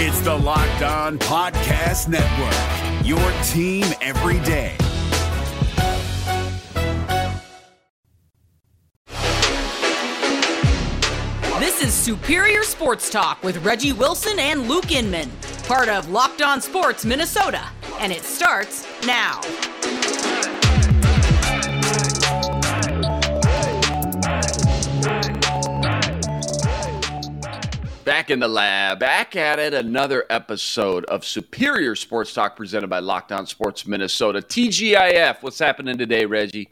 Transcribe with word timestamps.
It's 0.00 0.20
the 0.20 0.32
Locked 0.32 0.82
On 0.82 1.18
Podcast 1.18 2.06
Network, 2.06 3.04
your 3.04 3.18
team 3.42 3.84
every 4.00 4.38
day. 4.46 4.76
This 11.58 11.82
is 11.82 11.92
Superior 11.92 12.62
Sports 12.62 13.10
Talk 13.10 13.42
with 13.42 13.56
Reggie 13.64 13.92
Wilson 13.92 14.38
and 14.38 14.68
Luke 14.68 14.92
Inman, 14.92 15.32
part 15.64 15.88
of 15.88 16.08
Locked 16.10 16.42
On 16.42 16.60
Sports 16.60 17.04
Minnesota, 17.04 17.66
and 17.98 18.12
it 18.12 18.22
starts 18.22 18.86
now. 19.04 19.40
Back 28.08 28.30
in 28.30 28.40
the 28.40 28.48
lab, 28.48 29.00
back 29.00 29.36
at 29.36 29.58
it, 29.58 29.74
another 29.74 30.24
episode 30.30 31.04
of 31.04 31.26
Superior 31.26 31.94
Sports 31.94 32.32
Talk 32.32 32.56
presented 32.56 32.88
by 32.88 33.00
Locked 33.00 33.32
On 33.32 33.46
Sports 33.46 33.86
Minnesota. 33.86 34.40
TGIF, 34.40 35.42
what's 35.42 35.58
happening 35.58 35.98
today, 35.98 36.24
Reggie? 36.24 36.70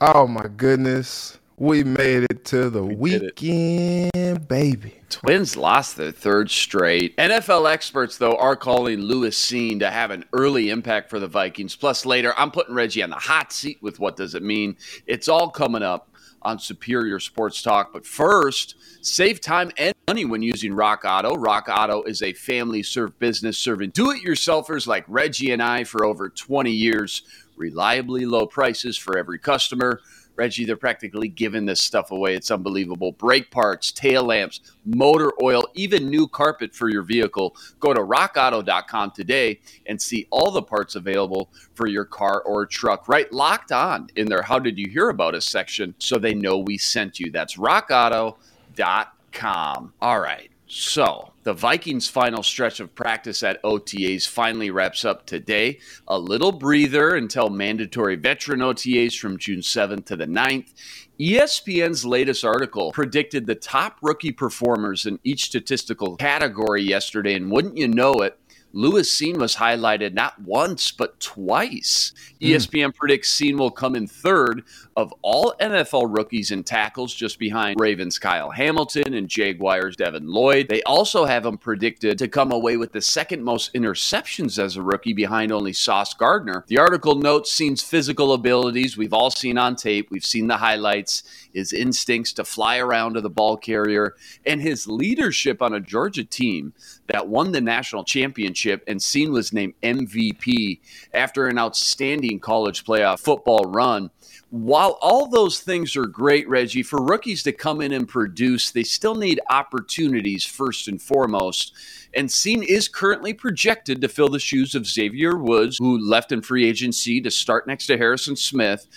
Oh 0.00 0.26
my 0.26 0.46
goodness. 0.56 1.38
We 1.58 1.84
made 1.84 2.22
it 2.22 2.46
to 2.46 2.70
the 2.70 2.82
We 2.82 3.18
weekend, 3.18 4.48
baby. 4.48 4.94
Twins 5.10 5.54
lost 5.54 5.98
their 5.98 6.12
third 6.12 6.50
straight. 6.50 7.14
NFL 7.18 7.70
experts, 7.70 8.16
though, 8.16 8.36
are 8.36 8.56
calling 8.56 9.00
Lewis 9.00 9.38
Cine 9.38 9.80
to 9.80 9.90
have 9.90 10.10
an 10.10 10.24
early 10.32 10.70
impact 10.70 11.10
for 11.10 11.20
the 11.20 11.26
Vikings. 11.26 11.76
Plus, 11.76 12.06
later, 12.06 12.32
I'm 12.38 12.50
putting 12.50 12.74
Reggie 12.74 13.02
on 13.02 13.10
the 13.10 13.16
hot 13.16 13.52
seat 13.52 13.76
with 13.82 14.00
what 14.00 14.16
does 14.16 14.34
it 14.34 14.42
mean. 14.42 14.78
It's 15.06 15.28
all 15.28 15.50
coming 15.50 15.82
up 15.82 16.09
on 16.42 16.58
Superior 16.58 17.20
Sports 17.20 17.62
Talk. 17.62 17.92
But 17.92 18.06
first, 18.06 18.74
save 19.02 19.40
time 19.40 19.70
and 19.76 19.94
money 20.08 20.24
when 20.24 20.42
using 20.42 20.74
Rock 20.74 21.04
Auto. 21.04 21.34
Rock 21.34 21.68
Auto 21.68 22.02
is 22.02 22.22
a 22.22 22.32
family 22.32 22.82
served 22.82 23.18
business 23.18 23.58
serving 23.58 23.90
do 23.90 24.10
it 24.10 24.24
yourselfers 24.24 24.86
like 24.86 25.04
Reggie 25.08 25.52
and 25.52 25.62
I 25.62 25.84
for 25.84 26.04
over 26.04 26.28
20 26.28 26.70
years. 26.70 27.22
Reliably 27.56 28.24
low 28.24 28.46
prices 28.46 28.96
for 28.96 29.18
every 29.18 29.38
customer. 29.38 30.00
Reggie, 30.36 30.64
they're 30.64 30.76
practically 30.76 31.28
giving 31.28 31.66
this 31.66 31.80
stuff 31.80 32.10
away. 32.10 32.34
It's 32.34 32.50
unbelievable. 32.50 33.12
Brake 33.12 33.50
parts, 33.50 33.92
tail 33.92 34.24
lamps, 34.24 34.60
motor 34.84 35.32
oil, 35.42 35.64
even 35.74 36.08
new 36.08 36.26
carpet 36.26 36.74
for 36.74 36.88
your 36.88 37.02
vehicle. 37.02 37.56
Go 37.78 37.92
to 37.92 38.00
rockauto.com 38.00 39.12
today 39.12 39.60
and 39.86 40.00
see 40.00 40.26
all 40.30 40.50
the 40.50 40.62
parts 40.62 40.94
available 40.94 41.50
for 41.74 41.86
your 41.86 42.04
car 42.04 42.42
or 42.42 42.66
truck. 42.66 43.08
Right 43.08 43.30
locked 43.32 43.72
on 43.72 44.08
in 44.16 44.28
their 44.28 44.42
How 44.42 44.58
Did 44.58 44.78
You 44.78 44.88
Hear 44.88 45.10
About 45.10 45.34
Us 45.34 45.46
section 45.46 45.94
so 45.98 46.18
they 46.18 46.34
know 46.34 46.58
we 46.58 46.78
sent 46.78 47.20
you. 47.20 47.30
That's 47.30 47.56
rockauto.com. 47.56 49.92
All 50.00 50.20
right. 50.20 50.50
So, 50.66 51.29
the 51.42 51.54
Vikings' 51.54 52.08
final 52.08 52.42
stretch 52.42 52.80
of 52.80 52.94
practice 52.94 53.42
at 53.42 53.62
OTAs 53.62 54.28
finally 54.28 54.70
wraps 54.70 55.04
up 55.04 55.24
today. 55.24 55.78
A 56.06 56.18
little 56.18 56.52
breather 56.52 57.14
until 57.16 57.48
mandatory 57.48 58.16
veteran 58.16 58.60
OTAs 58.60 59.18
from 59.18 59.38
June 59.38 59.60
7th 59.60 60.06
to 60.06 60.16
the 60.16 60.26
9th. 60.26 60.72
E 61.18 61.34
ESPN's 61.34 62.04
latest 62.04 62.44
article 62.44 62.92
predicted 62.92 63.46
the 63.46 63.54
top 63.54 63.98
rookie 64.02 64.32
performers 64.32 65.06
in 65.06 65.18
each 65.24 65.44
statistical 65.44 66.16
category 66.16 66.82
yesterday, 66.82 67.34
and 67.34 67.50
wouldn't 67.50 67.76
you 67.76 67.88
know 67.88 68.12
it, 68.14 68.38
Lewis 68.72 69.14
Cine 69.14 69.38
was 69.38 69.56
highlighted 69.56 70.14
not 70.14 70.40
once, 70.40 70.90
but 70.92 71.18
twice. 71.20 72.12
Hmm. 72.40 72.46
E 72.46 72.50
ESPN 72.52 72.94
predicts 72.94 73.32
Cine 73.32 73.58
will 73.58 73.70
come 73.70 73.96
in 73.96 74.06
third 74.06 74.62
of 75.00 75.12
all 75.22 75.54
NFL 75.60 76.16
rookies 76.16 76.50
in 76.50 76.62
tackles, 76.62 77.14
just 77.14 77.38
behind 77.38 77.80
Ravens 77.80 78.18
Kyle 78.18 78.50
Hamilton 78.50 79.14
and 79.14 79.28
Jaguars 79.28 79.96
Devin 79.96 80.28
Lloyd. 80.28 80.68
They 80.68 80.82
also 80.82 81.24
have 81.24 81.46
him 81.46 81.58
predicted 81.58 82.18
to 82.18 82.28
come 82.28 82.52
away 82.52 82.76
with 82.76 82.92
the 82.92 83.00
second 83.00 83.42
most 83.42 83.72
interceptions 83.74 84.62
as 84.62 84.76
a 84.76 84.82
rookie, 84.82 85.14
behind 85.14 85.50
only 85.50 85.72
Sauce 85.72 86.14
Gardner. 86.14 86.64
The 86.68 86.78
article 86.78 87.14
notes 87.14 87.52
Cine's 87.52 87.82
physical 87.82 88.32
abilities 88.32 88.96
we've 88.96 89.12
all 89.12 89.30
seen 89.30 89.58
on 89.58 89.74
tape, 89.74 90.10
we've 90.10 90.24
seen 90.24 90.46
the 90.46 90.58
highlights, 90.58 91.22
his 91.52 91.72
instincts 91.72 92.32
to 92.34 92.44
fly 92.44 92.78
around 92.78 93.14
to 93.14 93.20
the 93.20 93.30
ball 93.30 93.56
carrier, 93.56 94.14
and 94.44 94.60
his 94.60 94.86
leadership 94.86 95.62
on 95.62 95.74
a 95.74 95.80
Georgia 95.80 96.24
team 96.24 96.74
that 97.06 97.26
won 97.26 97.52
the 97.52 97.60
national 97.60 98.04
championship 98.04 98.84
and 98.86 99.00
Cine 99.00 99.32
was 99.32 99.52
named 99.52 99.74
MVP 99.82 100.80
after 101.12 101.46
an 101.46 101.58
outstanding 101.58 102.38
college 102.38 102.84
playoff 102.84 103.20
football 103.20 103.64
run. 103.64 104.10
While 104.50 104.98
all 105.00 105.28
those 105.28 105.60
things 105.60 105.96
are 105.96 106.06
great, 106.06 106.48
Reggie, 106.48 106.82
for 106.82 107.00
rookies 107.00 107.44
to 107.44 107.52
come 107.52 107.80
in 107.80 107.92
and 107.92 108.08
produce, 108.08 108.70
they 108.70 108.82
still 108.82 109.14
need 109.14 109.40
opportunities 109.48 110.44
first 110.44 110.88
and 110.88 111.00
foremost. 111.00 111.72
And 112.14 112.28
Cine 112.28 112.64
is 112.64 112.88
currently 112.88 113.32
projected 113.32 114.00
to 114.00 114.08
fill 114.08 114.28
the 114.28 114.40
shoes 114.40 114.74
of 114.74 114.88
Xavier 114.88 115.36
Woods, 115.36 115.78
who 115.78 115.98
left 115.98 116.32
in 116.32 116.42
free 116.42 116.68
agency 116.68 117.20
to 117.20 117.30
start 117.30 117.68
next 117.68 117.86
to 117.86 117.96
Harrison 117.96 118.34
Smith 118.34 118.88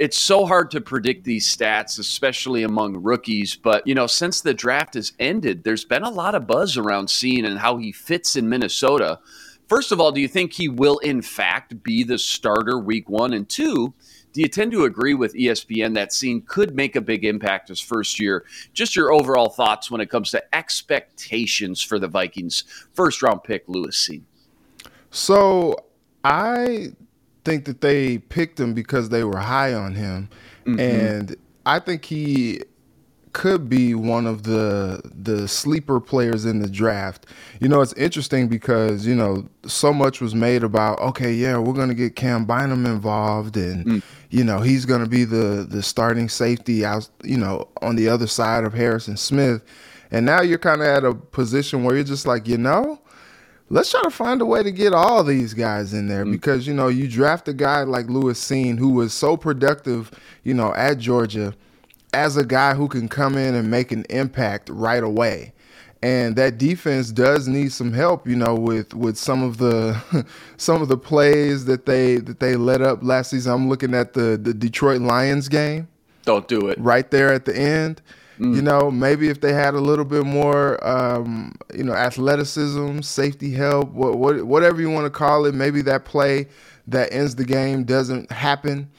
it's 0.00 0.18
so 0.18 0.46
hard 0.46 0.70
to 0.70 0.80
predict 0.80 1.24
these 1.24 1.54
stats, 1.54 1.98
especially 1.98 2.62
among 2.62 3.02
rookies. 3.02 3.54
But, 3.54 3.86
you 3.86 3.94
know, 3.94 4.06
since 4.06 4.40
the 4.40 4.54
draft 4.54 4.94
has 4.94 5.12
ended, 5.20 5.62
there's 5.62 5.84
been 5.84 6.02
a 6.02 6.10
lot 6.10 6.34
of 6.34 6.46
buzz 6.46 6.78
around 6.78 7.08
Cine 7.08 7.46
and 7.46 7.58
how 7.58 7.76
he 7.76 7.92
fits 7.92 8.34
in 8.34 8.48
Minnesota. 8.48 9.18
First 9.68 9.92
of 9.92 10.00
all, 10.00 10.10
do 10.10 10.22
you 10.22 10.26
think 10.26 10.54
he 10.54 10.68
will, 10.68 10.96
in 10.98 11.20
fact, 11.20 11.82
be 11.82 12.02
the 12.02 12.16
starter 12.16 12.78
week 12.78 13.10
one? 13.10 13.34
And 13.34 13.46
two, 13.46 13.92
do 14.32 14.40
you 14.40 14.48
tend 14.48 14.72
to 14.72 14.84
agree 14.84 15.14
with 15.14 15.34
ESPN 15.34 15.94
that 15.94 16.10
Cine 16.10 16.46
could 16.46 16.74
make 16.74 16.96
a 16.96 17.00
big 17.00 17.24
impact 17.24 17.68
his 17.68 17.80
first 17.80 18.20
year? 18.20 18.44
Just 18.72 18.94
your 18.94 19.12
overall 19.12 19.48
thoughts 19.48 19.90
when 19.90 20.00
it 20.00 20.10
comes 20.10 20.30
to 20.30 20.54
expectations 20.54 21.82
for 21.82 21.98
the 21.98 22.08
Vikings 22.08 22.64
first 22.92 23.22
round 23.22 23.42
pick, 23.42 23.64
Lewis 23.66 24.08
Cine. 24.08 24.22
So 25.10 25.76
I 26.22 26.92
think 27.44 27.64
that 27.64 27.80
they 27.80 28.18
picked 28.18 28.60
him 28.60 28.74
because 28.74 29.08
they 29.08 29.24
were 29.24 29.38
high 29.38 29.74
on 29.74 29.94
him. 29.94 30.28
Mm-hmm. 30.64 30.80
And 30.80 31.36
I 31.66 31.78
think 31.80 32.04
he 32.04 32.62
could 33.32 33.68
be 33.68 33.94
one 33.94 34.26
of 34.26 34.42
the 34.42 35.00
the 35.04 35.46
sleeper 35.46 36.00
players 36.00 36.44
in 36.44 36.60
the 36.60 36.68
draft. 36.68 37.26
You 37.60 37.68
know, 37.68 37.80
it's 37.80 37.92
interesting 37.94 38.48
because, 38.48 39.06
you 39.06 39.14
know, 39.14 39.48
so 39.66 39.92
much 39.92 40.20
was 40.20 40.34
made 40.34 40.64
about, 40.64 40.98
okay, 41.00 41.32
yeah, 41.32 41.58
we're 41.58 41.74
gonna 41.74 41.94
get 41.94 42.16
Cam 42.16 42.44
Bynum 42.44 42.86
involved 42.86 43.56
and 43.56 43.84
mm. 43.86 44.02
you 44.30 44.44
know, 44.44 44.60
he's 44.60 44.84
gonna 44.84 45.08
be 45.08 45.24
the 45.24 45.66
the 45.68 45.82
starting 45.82 46.28
safety 46.28 46.84
out 46.84 47.08
you 47.22 47.36
know, 47.36 47.68
on 47.82 47.96
the 47.96 48.08
other 48.08 48.26
side 48.26 48.64
of 48.64 48.72
Harrison 48.72 49.16
Smith. 49.16 49.62
And 50.10 50.26
now 50.26 50.42
you're 50.42 50.58
kind 50.58 50.80
of 50.80 50.88
at 50.88 51.04
a 51.04 51.14
position 51.14 51.84
where 51.84 51.94
you're 51.94 52.04
just 52.04 52.26
like, 52.26 52.48
you 52.48 52.58
know, 52.58 53.00
let's 53.68 53.92
try 53.92 54.02
to 54.02 54.10
find 54.10 54.42
a 54.42 54.46
way 54.46 54.64
to 54.64 54.72
get 54.72 54.92
all 54.92 55.22
these 55.22 55.54
guys 55.54 55.94
in 55.94 56.08
there 56.08 56.24
mm. 56.24 56.32
because 56.32 56.66
you 56.66 56.74
know 56.74 56.88
you 56.88 57.06
draft 57.06 57.46
a 57.46 57.52
guy 57.52 57.82
like 57.82 58.08
Lewis 58.08 58.44
Cine 58.44 58.78
who 58.78 58.90
was 58.90 59.12
so 59.12 59.36
productive, 59.36 60.10
you 60.42 60.54
know, 60.54 60.74
at 60.74 60.98
Georgia 60.98 61.54
as 62.12 62.36
a 62.36 62.44
guy 62.44 62.74
who 62.74 62.88
can 62.88 63.08
come 63.08 63.36
in 63.36 63.54
and 63.54 63.70
make 63.70 63.92
an 63.92 64.04
impact 64.10 64.68
right 64.70 65.02
away. 65.02 65.52
And 66.02 66.34
that 66.36 66.56
defense 66.56 67.12
does 67.12 67.46
need 67.46 67.72
some 67.72 67.92
help, 67.92 68.26
you 68.26 68.34
know, 68.36 68.54
with 68.54 68.94
with 68.94 69.18
some 69.18 69.42
of 69.42 69.58
the 69.58 70.24
some 70.56 70.80
of 70.80 70.88
the 70.88 70.96
plays 70.96 71.66
that 71.66 71.84
they 71.84 72.16
that 72.16 72.40
they 72.40 72.56
let 72.56 72.80
up 72.80 73.02
last 73.02 73.30
season. 73.30 73.52
I'm 73.52 73.68
looking 73.68 73.94
at 73.94 74.14
the 74.14 74.38
the 74.42 74.54
Detroit 74.54 75.02
Lions 75.02 75.48
game 75.48 75.88
Don't 76.24 76.48
do 76.48 76.68
it. 76.68 76.78
right 76.80 77.10
there 77.10 77.32
at 77.32 77.44
the 77.44 77.56
end. 77.56 78.00
You 78.42 78.62
know, 78.62 78.90
maybe 78.90 79.28
if 79.28 79.42
they 79.42 79.52
had 79.52 79.74
a 79.74 79.80
little 79.80 80.06
bit 80.06 80.24
more, 80.24 80.82
um, 80.82 81.52
you 81.74 81.84
know, 81.84 81.92
athleticism, 81.92 83.02
safety 83.02 83.50
help, 83.52 83.90
what, 83.90 84.16
what, 84.16 84.46
whatever 84.46 84.80
you 84.80 84.88
want 84.88 85.04
to 85.04 85.10
call 85.10 85.44
it, 85.44 85.54
maybe 85.54 85.82
that 85.82 86.06
play 86.06 86.46
that 86.86 87.12
ends 87.12 87.34
the 87.34 87.44
game 87.44 87.84
doesn't 87.84 88.32
happen. 88.32 88.90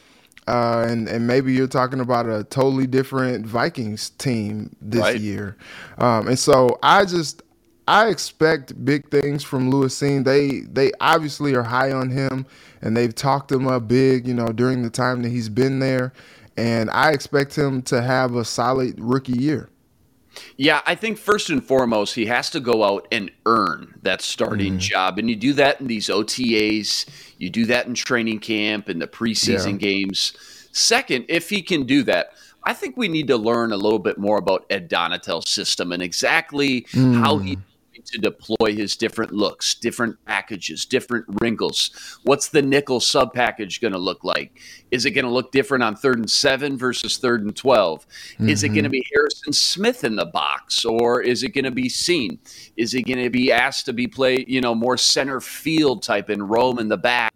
Uh, 0.48 0.86
and, 0.88 1.08
and 1.08 1.28
maybe 1.28 1.54
you're 1.54 1.68
talking 1.68 2.00
about 2.00 2.28
a 2.28 2.44
totally 2.46 2.88
different 2.88 3.46
Vikings 3.46 4.10
team 4.12 4.76
this 4.82 5.02
Right. 5.02 5.20
year. 5.20 5.56
Um, 5.98 6.28
and 6.28 6.38
so 6.40 6.80
I 6.82 7.06
just, 7.06 7.44
I 7.88 8.08
expect 8.08 8.84
big 8.84 9.10
things 9.10 9.44
from 9.44 9.70
Lewis 9.70 10.00
Cine. 10.00 10.24
They 10.24 10.62
they 10.62 10.92
obviously 11.02 11.56
are 11.56 11.64
high 11.64 11.92
on 11.92 12.10
him, 12.10 12.46
and 12.82 12.96
they've 12.96 13.14
talked 13.14 13.52
him 13.52 13.68
up 13.68 13.88
big, 13.88 14.28
you 14.28 14.34
know, 14.34 14.48
during 14.50 14.82
the 14.84 14.90
time 14.90 15.24
that 15.24 15.30
he's 15.30 15.50
been 15.50 15.80
there. 15.80 16.14
And 16.58 16.90
I 16.92 17.12
expect 17.12 17.56
him 17.58 17.82
to 17.84 18.02
have 18.02 18.36
a 18.36 18.46
solid 18.46 18.96
rookie 19.00 19.38
year. 19.40 19.70
Yeah, 20.58 20.82
I 20.86 20.96
think 20.96 21.18
first 21.18 21.50
and 21.50 21.64
foremost, 21.64 22.16
he 22.16 22.26
has 22.28 22.50
to 22.52 22.60
go 22.60 22.84
out 22.84 23.08
and 23.12 23.32
earn 23.46 24.00
that 24.04 24.22
starting 24.22 24.74
mm-hmm. 24.74 24.80
job. 24.80 25.20
And 25.20 25.30
you 25.30 25.36
do 25.36 25.54
that 25.54 25.82
in 25.82 25.88
these 25.88 26.08
OTAs, 26.08 27.06
you 27.38 27.50
do 27.50 27.66
that 27.66 27.88
in 27.88 27.94
training 27.94 28.40
camp 28.40 28.88
and 28.88 29.02
the 29.02 29.08
preseason 29.08 29.78
games. 29.78 30.34
Second, 30.72 31.26
if 31.28 31.50
he 31.50 31.62
can 31.62 31.84
do 31.84 32.04
that, 32.04 32.34
I 32.64 32.74
think 32.74 32.96
we 32.96 33.08
need 33.08 33.28
to 33.28 33.38
learn 33.38 33.72
a 33.72 33.78
little 33.78 34.00
bit 34.00 34.18
more 34.18 34.38
about 34.38 34.66
Ed 34.70 34.90
Donatell's 34.90 35.50
system 35.50 35.92
and 35.92 36.02
exactly 36.02 36.86
how 36.94 37.40
he 37.40 37.56
mm. 37.56 37.62
To 38.06 38.18
deploy 38.18 38.74
his 38.76 38.96
different 38.96 39.32
looks, 39.32 39.76
different 39.76 40.24
packages, 40.26 40.86
different 40.86 41.26
wrinkles? 41.42 42.20
What's 42.24 42.50
the 42.50 42.62
nickel 42.62 43.00
sub 43.00 43.34
package 43.34 43.82
going 43.82 43.94
to 43.94 44.00
look 44.00 44.24
like? 44.24 44.60
Is 44.92 45.06
it 45.06 45.12
going 45.12 45.26
to 45.26 45.32
look 45.32 45.52
different 45.52 45.84
on 45.84 45.96
third 45.96 46.20
and 46.20 46.30
seven 46.30 46.78
versus 46.78 47.18
third 47.18 47.44
and 47.44 47.56
12? 47.56 48.06
Mm-hmm. 48.06 48.50
Is 48.50 48.64
it 48.64 48.70
going 48.70 48.84
to 48.84 48.90
be 48.90 49.06
Harrison 49.14 49.54
Smith 49.54 50.04
in 50.04 50.16
the 50.16 50.26
box 50.26 50.86
or 50.86 51.22
is 51.22 51.44
it 51.44 51.50
going 51.50 51.66
to 51.66 51.72
be 51.72 51.90
Cine? 51.90 52.38
Is 52.78 52.94
it 52.94 53.04
going 53.04 53.24
to 53.24 53.30
be 53.30 53.52
asked 53.52 53.86
to 53.86 53.94
be 53.94 54.08
play, 54.08 54.46
you 54.48 54.62
know, 54.62 54.76
more 54.76 54.98
center 54.98 55.40
field 55.40 56.04
type 56.04 56.30
and 56.30 56.50
roam 56.50 56.80
in 56.80 56.88
the 56.88 56.98
back? 56.98 57.34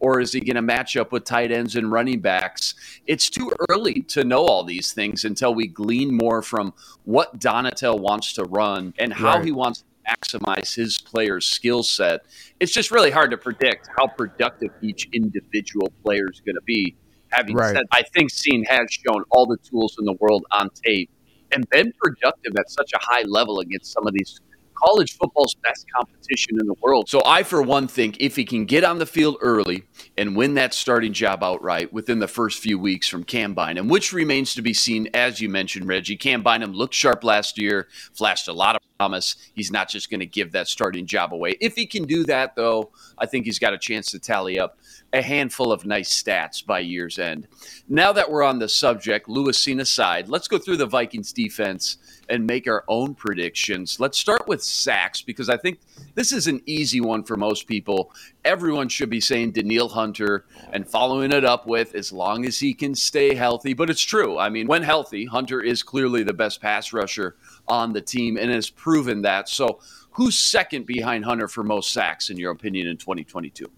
or 0.00 0.20
is 0.20 0.32
he 0.32 0.40
going 0.40 0.56
to 0.56 0.62
match 0.62 0.96
up 0.96 1.12
with 1.12 1.24
tight 1.24 1.50
ends 1.50 1.76
and 1.76 1.90
running 1.90 2.20
backs? 2.20 2.74
It's 3.06 3.28
too 3.28 3.52
early 3.68 4.02
to 4.02 4.24
know 4.24 4.44
all 4.44 4.64
these 4.64 4.92
things 4.92 5.24
until 5.24 5.54
we 5.54 5.66
glean 5.66 6.14
more 6.14 6.42
from 6.42 6.72
what 7.04 7.38
Donatell 7.38 7.98
wants 7.98 8.32
to 8.34 8.44
run 8.44 8.94
and 8.98 9.12
how 9.12 9.36
right. 9.36 9.44
he 9.44 9.52
wants 9.52 9.80
to 9.80 9.87
maximize 10.08 10.74
his 10.74 10.98
player's 10.98 11.46
skill 11.46 11.82
set. 11.82 12.22
It's 12.60 12.72
just 12.72 12.90
really 12.90 13.10
hard 13.10 13.30
to 13.30 13.36
predict 13.36 13.88
how 13.96 14.06
productive 14.06 14.70
each 14.82 15.08
individual 15.12 15.92
player 16.02 16.24
is 16.32 16.40
going 16.40 16.56
to 16.56 16.62
be. 16.62 16.96
Having 17.30 17.56
right. 17.56 17.76
said, 17.76 17.84
I 17.92 18.02
think 18.14 18.30
Cine 18.30 18.66
has 18.68 18.90
shown 18.90 19.22
all 19.30 19.46
the 19.46 19.58
tools 19.58 19.96
in 19.98 20.06
the 20.06 20.14
world 20.14 20.44
on 20.50 20.70
tape 20.84 21.10
and 21.52 21.68
been 21.70 21.92
productive 22.00 22.54
at 22.58 22.70
such 22.70 22.92
a 22.94 22.98
high 23.00 23.22
level 23.22 23.60
against 23.60 23.92
some 23.92 24.06
of 24.06 24.14
these 24.14 24.40
college 24.82 25.16
football's 25.16 25.54
best 25.56 25.86
competition 25.94 26.58
in 26.60 26.66
the 26.66 26.74
world. 26.80 27.08
So 27.08 27.22
I, 27.24 27.42
for 27.42 27.60
one, 27.62 27.88
think 27.88 28.16
if 28.20 28.36
he 28.36 28.44
can 28.44 28.64
get 28.64 28.84
on 28.84 28.98
the 28.98 29.06
field 29.06 29.36
early 29.40 29.84
and 30.16 30.36
win 30.36 30.54
that 30.54 30.72
starting 30.72 31.12
job 31.12 31.42
outright 31.42 31.92
within 31.92 32.20
the 32.20 32.28
first 32.28 32.60
few 32.60 32.78
weeks 32.78 33.08
from 33.08 33.24
Cam 33.24 33.54
Bynum, 33.54 33.88
which 33.88 34.12
remains 34.12 34.54
to 34.54 34.62
be 34.62 34.72
seen, 34.72 35.08
as 35.14 35.40
you 35.40 35.48
mentioned, 35.48 35.88
Reggie. 35.88 36.16
Cam 36.16 36.42
Bynum 36.42 36.72
looked 36.72 36.94
sharp 36.94 37.24
last 37.24 37.58
year, 37.58 37.88
flashed 38.14 38.48
a 38.48 38.52
lot 38.52 38.76
of 38.76 38.82
promise. 38.98 39.36
He's 39.54 39.70
not 39.70 39.88
just 39.88 40.10
going 40.10 40.20
to 40.20 40.26
give 40.26 40.50
that 40.52 40.66
starting 40.66 41.06
job 41.06 41.32
away. 41.32 41.56
If 41.60 41.76
he 41.76 41.86
can 41.86 42.02
do 42.04 42.24
that, 42.24 42.56
though, 42.56 42.90
I 43.16 43.26
think 43.26 43.44
he's 43.44 43.60
got 43.60 43.72
a 43.72 43.78
chance 43.78 44.10
to 44.10 44.18
tally 44.18 44.58
up 44.58 44.76
a 45.12 45.22
handful 45.22 45.70
of 45.70 45.86
nice 45.86 46.20
stats 46.20 46.66
by 46.66 46.80
year's 46.80 47.16
end. 47.18 47.46
Now 47.88 48.12
that 48.12 48.28
we're 48.28 48.42
on 48.42 48.58
the 48.58 48.68
subject, 48.68 49.28
Lewis 49.28 49.64
Cine 49.64 49.80
aside, 49.80 50.28
let's 50.28 50.48
go 50.48 50.58
through 50.58 50.78
the 50.78 50.86
Vikings 50.86 51.32
defense 51.32 51.98
and 52.28 52.44
make 52.44 52.66
our 52.66 52.84
own 52.88 53.14
predictions. 53.14 54.00
Let's 54.00 54.18
start 54.18 54.48
with 54.48 54.62
sacks 54.64 55.22
because 55.22 55.48
I 55.48 55.56
think 55.56 55.78
this 56.16 56.32
is 56.32 56.48
an 56.48 56.60
easy 56.66 57.00
one 57.00 57.22
for 57.22 57.36
most 57.36 57.68
people. 57.68 58.12
Everyone 58.48 58.88
should 58.88 59.10
be 59.10 59.20
saying 59.20 59.50
Danielle 59.50 59.90
Hunter 59.90 60.46
and 60.72 60.88
following 60.88 61.32
it 61.32 61.44
up 61.44 61.66
with 61.66 61.94
as 61.94 62.14
long 62.14 62.46
as 62.46 62.58
he 62.58 62.72
can 62.72 62.94
stay 62.94 63.34
healthy. 63.34 63.74
But 63.74 63.90
it's 63.90 64.00
true. 64.00 64.38
I 64.38 64.48
mean, 64.48 64.66
when 64.66 64.82
healthy, 64.82 65.26
Hunter 65.26 65.60
is 65.60 65.82
clearly 65.82 66.22
the 66.22 66.32
best 66.32 66.62
pass 66.62 66.94
rusher 66.94 67.36
on 67.66 67.92
the 67.92 68.00
team 68.00 68.38
and 68.38 68.50
has 68.50 68.70
proven 68.70 69.20
that. 69.20 69.50
So, 69.50 69.80
who's 70.12 70.38
second 70.38 70.86
behind 70.86 71.26
Hunter 71.26 71.46
for 71.46 71.62
most 71.62 71.92
sacks, 71.92 72.30
in 72.30 72.38
your 72.38 72.50
opinion, 72.52 72.86
in 72.86 72.96
2022? 72.96 73.70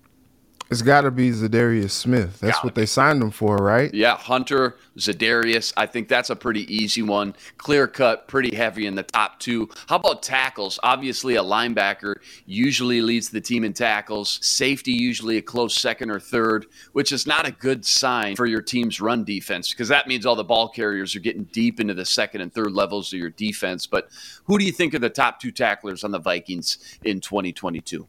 It's 0.71 0.83
got 0.83 1.01
to 1.01 1.11
be 1.11 1.31
Za'Darius 1.31 1.91
Smith. 1.91 2.39
That's 2.39 2.59
Gotta 2.59 2.67
what 2.69 2.75
they 2.77 2.87
signed 2.87 3.21
him 3.21 3.33
for, 3.33 3.57
right? 3.57 3.93
Yeah, 3.93 4.17
Hunter, 4.17 4.77
Za'Darius. 4.99 5.73
I 5.77 5.87
think 5.87 6.07
that's 6.07 6.31
a 6.31 6.37
pretty 6.37 6.73
easy 6.73 7.03
one. 7.03 7.35
Clear 7.59 7.89
cut, 7.89 8.29
pretty 8.29 8.55
heavy 8.55 8.87
in 8.87 8.95
the 8.95 9.03
top 9.03 9.41
two. 9.41 9.69
How 9.89 9.97
about 9.97 10.23
tackles? 10.23 10.79
Obviously, 10.85 11.35
a 11.35 11.43
linebacker 11.43 12.15
usually 12.47 13.03
leads 13.03 13.31
the 13.31 13.41
team 13.41 13.65
in 13.65 13.73
tackles. 13.73 14.39
Safety 14.43 14.93
usually 14.93 15.39
a 15.39 15.43
close 15.43 15.75
second 15.75 16.09
or 16.09 16.21
third, 16.21 16.67
which 16.93 17.11
is 17.11 17.27
not 17.27 17.49
a 17.49 17.51
good 17.51 17.85
sign 17.85 18.37
for 18.37 18.47
your 18.47 18.63
team's 18.63 19.01
run 19.01 19.25
defense 19.25 19.71
because 19.71 19.89
that 19.89 20.07
means 20.07 20.25
all 20.25 20.37
the 20.37 20.45
ball 20.45 20.69
carriers 20.69 21.17
are 21.17 21.21
getting 21.21 21.45
deep 21.45 21.81
into 21.81 21.95
the 21.95 22.05
second 22.05 22.43
and 22.43 22.55
third 22.55 22.71
levels 22.71 23.13
of 23.13 23.19
your 23.19 23.31
defense. 23.31 23.89
But 23.89 24.09
who 24.45 24.57
do 24.57 24.65
you 24.65 24.73
think 24.73 24.95
are 24.95 25.01
the 25.01 25.11
top 25.11 25.41
two 25.41 25.51
tacklers 25.51 26.05
on 26.05 26.13
the 26.13 26.21
Vikings 26.21 26.79
in 27.03 27.21
2022? 27.21 28.07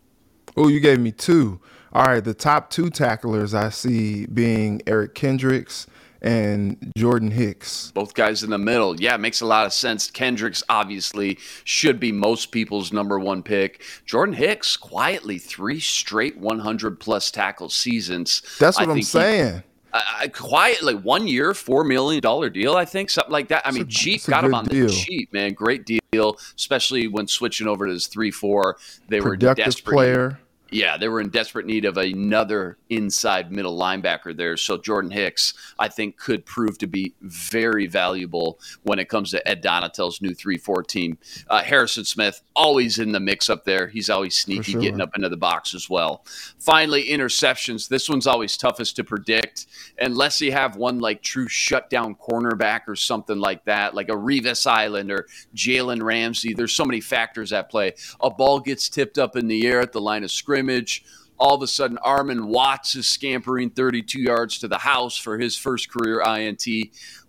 Oh, 0.55 0.67
you 0.67 0.79
gave 0.79 0.99
me 0.99 1.11
two. 1.11 1.59
All 1.93 2.05
right, 2.05 2.23
the 2.23 2.33
top 2.33 2.69
two 2.69 2.89
tacklers 2.89 3.53
I 3.53 3.69
see 3.69 4.25
being 4.27 4.81
Eric 4.88 5.13
Kendricks 5.13 5.88
and 6.21 6.91
Jordan 6.95 7.31
Hicks. 7.31 7.91
Both 7.91 8.13
guys 8.13 8.43
in 8.43 8.49
the 8.51 8.57
middle. 8.57 8.99
Yeah, 9.01 9.17
makes 9.17 9.41
a 9.41 9.45
lot 9.45 9.65
of 9.65 9.73
sense. 9.73 10.09
Kendricks 10.09 10.63
obviously 10.69 11.38
should 11.63 11.99
be 11.99 12.11
most 12.11 12.51
people's 12.51 12.93
number 12.93 13.19
one 13.19 13.43
pick. 13.43 13.83
Jordan 14.05 14.35
Hicks, 14.35 14.77
quietly 14.77 15.38
three 15.38 15.79
straight 15.79 16.38
100 16.38 16.99
plus 16.99 17.29
tackle 17.31 17.69
seasons. 17.69 18.41
That's 18.59 18.79
what 18.79 18.87
I 18.87 18.91
am 18.94 19.01
saying. 19.01 19.55
He, 19.55 19.63
uh, 19.94 20.27
quietly 20.29 20.95
one 20.95 21.27
year, 21.27 21.53
four 21.53 21.83
million 21.83 22.21
dollar 22.21 22.49
deal, 22.49 22.75
I 22.75 22.85
think, 22.85 23.09
something 23.09 23.33
like 23.33 23.49
that. 23.49 23.67
I 23.67 23.71
mean, 23.71 23.87
cheap 23.89 24.23
got 24.25 24.45
him 24.45 24.53
on 24.53 24.63
deal. 24.65 24.87
the 24.87 24.94
cheap, 24.94 25.33
man. 25.33 25.53
Great 25.53 25.85
deal, 25.85 26.37
especially 26.55 27.07
when 27.09 27.27
switching 27.27 27.67
over 27.67 27.85
to 27.87 27.91
his 27.91 28.07
three 28.07 28.31
four. 28.31 28.77
They 29.09 29.19
Productive 29.19 29.65
were 29.65 29.65
desperate. 29.71 29.94
player. 29.94 30.39
Yeah, 30.71 30.95
they 30.95 31.09
were 31.09 31.19
in 31.19 31.29
desperate 31.29 31.65
need 31.65 31.83
of 31.83 31.97
another 31.97 32.77
inside 32.89 33.51
middle 33.51 33.77
linebacker 33.77 34.35
there. 34.35 34.56
So 34.56 34.77
Jordan 34.77 35.12
Hicks, 35.12 35.53
I 35.77 35.89
think, 35.89 36.15
could 36.15 36.45
prove 36.45 36.77
to 36.77 36.88
be 36.88 37.13
very 37.19 37.88
valuable 37.88 38.57
when 38.83 38.97
it 38.97 39.09
comes 39.09 39.31
to 39.31 39.45
Ed 39.45 39.62
Donatell's 39.62 40.21
new 40.21 40.33
3 40.33 40.57
4 40.57 40.83
team. 40.83 41.18
Uh, 41.50 41.62
Harrison 41.62 42.06
Smith, 42.06 42.41
always 42.56 43.00
in 43.00 43.12
the 43.12 43.19
mix 43.19 43.50
up 43.50 43.65
there. 43.65 43.88
He's 43.88 44.09
always 44.09 44.38
sneaky, 44.38 44.71
sure. 44.71 44.81
getting 44.81 45.01
up 45.01 45.13
into 45.13 45.27
the 45.27 45.35
box 45.35 45.75
as 45.75 45.89
well. 45.89 46.23
Finally, 46.57 47.03
interceptions. 47.03 47.89
This 47.89 48.07
one's 48.07 48.27
always 48.27 48.56
toughest 48.56 48.95
to 48.95 49.03
predict 49.03 49.65
unless 50.00 50.39
you 50.39 50.53
have 50.53 50.77
one 50.77 51.00
like 51.00 51.21
true 51.21 51.50
shutdown 51.50 52.15
cornerback 52.15 52.81
or 52.88 52.95
something 52.95 53.39
like 53.39 53.65
that, 53.65 53.94
like 53.94 54.07
a 54.07 54.15
Revis 54.15 54.65
Island 54.65 55.12
or 55.12 55.27
Jalen 55.53 56.01
Ramsey. 56.01 56.53
There's 56.53 56.71
so 56.71 56.85
many 56.85 57.01
factors 57.01 57.51
at 57.51 57.69
play. 57.69 57.94
A 58.21 58.29
ball 58.29 58.62
gets 58.62 58.88
tipped 58.88 59.18
up 59.18 59.35
in 59.35 59.50
the 59.50 59.68
air 59.68 59.81
at 59.81 59.91
the 59.91 60.00
line 60.00 60.23
of 60.23 60.31
scrimmage 60.31 60.60
scrimmage. 60.61 61.03
All 61.39 61.55
of 61.55 61.63
a 61.63 61.67
sudden, 61.67 61.97
Armon 62.05 62.45
Watts 62.45 62.95
is 62.95 63.07
scampering 63.07 63.71
32 63.71 64.19
yards 64.19 64.59
to 64.59 64.67
the 64.67 64.77
house 64.77 65.17
for 65.17 65.39
his 65.39 65.57
first 65.57 65.91
career 65.91 66.21
INT. 66.21 66.63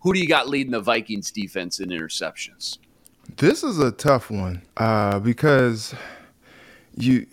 Who 0.00 0.12
do 0.12 0.20
you 0.20 0.28
got 0.28 0.48
leading 0.48 0.72
the 0.72 0.80
Vikings 0.80 1.30
defense 1.30 1.80
in 1.80 1.88
interceptions? 1.88 2.76
This 3.38 3.64
is 3.64 3.78
a 3.78 3.90
tough 3.90 4.30
one 4.30 4.60
uh, 4.76 5.18
because 5.20 5.94
you 6.94 7.26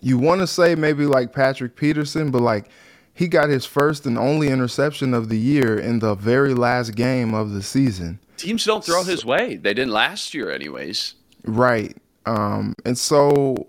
you 0.00 0.16
want 0.16 0.40
to 0.40 0.46
say 0.46 0.74
maybe 0.74 1.04
like 1.04 1.34
Patrick 1.34 1.76
Peterson, 1.76 2.30
but 2.30 2.40
like 2.40 2.70
he 3.12 3.28
got 3.28 3.50
his 3.50 3.66
first 3.66 4.06
and 4.06 4.16
only 4.16 4.48
interception 4.48 5.12
of 5.12 5.28
the 5.28 5.38
year 5.38 5.78
in 5.78 5.98
the 5.98 6.14
very 6.14 6.54
last 6.54 6.94
game 6.94 7.34
of 7.34 7.50
the 7.50 7.62
season. 7.62 8.20
Teams 8.38 8.64
don't 8.64 8.84
throw 8.84 9.02
his 9.02 9.22
way. 9.22 9.56
They 9.56 9.74
didn't 9.74 9.92
last 9.92 10.32
year, 10.32 10.50
anyways. 10.50 11.14
Right. 11.44 11.94
Um, 12.24 12.74
and 12.86 12.96
so 12.96 13.66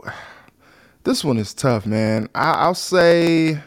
this 1.07 1.23
one 1.23 1.37
is 1.37 1.53
tough, 1.53 1.85
man. 1.85 2.27
I, 2.35 2.67
will 2.67 2.75
say 2.75 3.59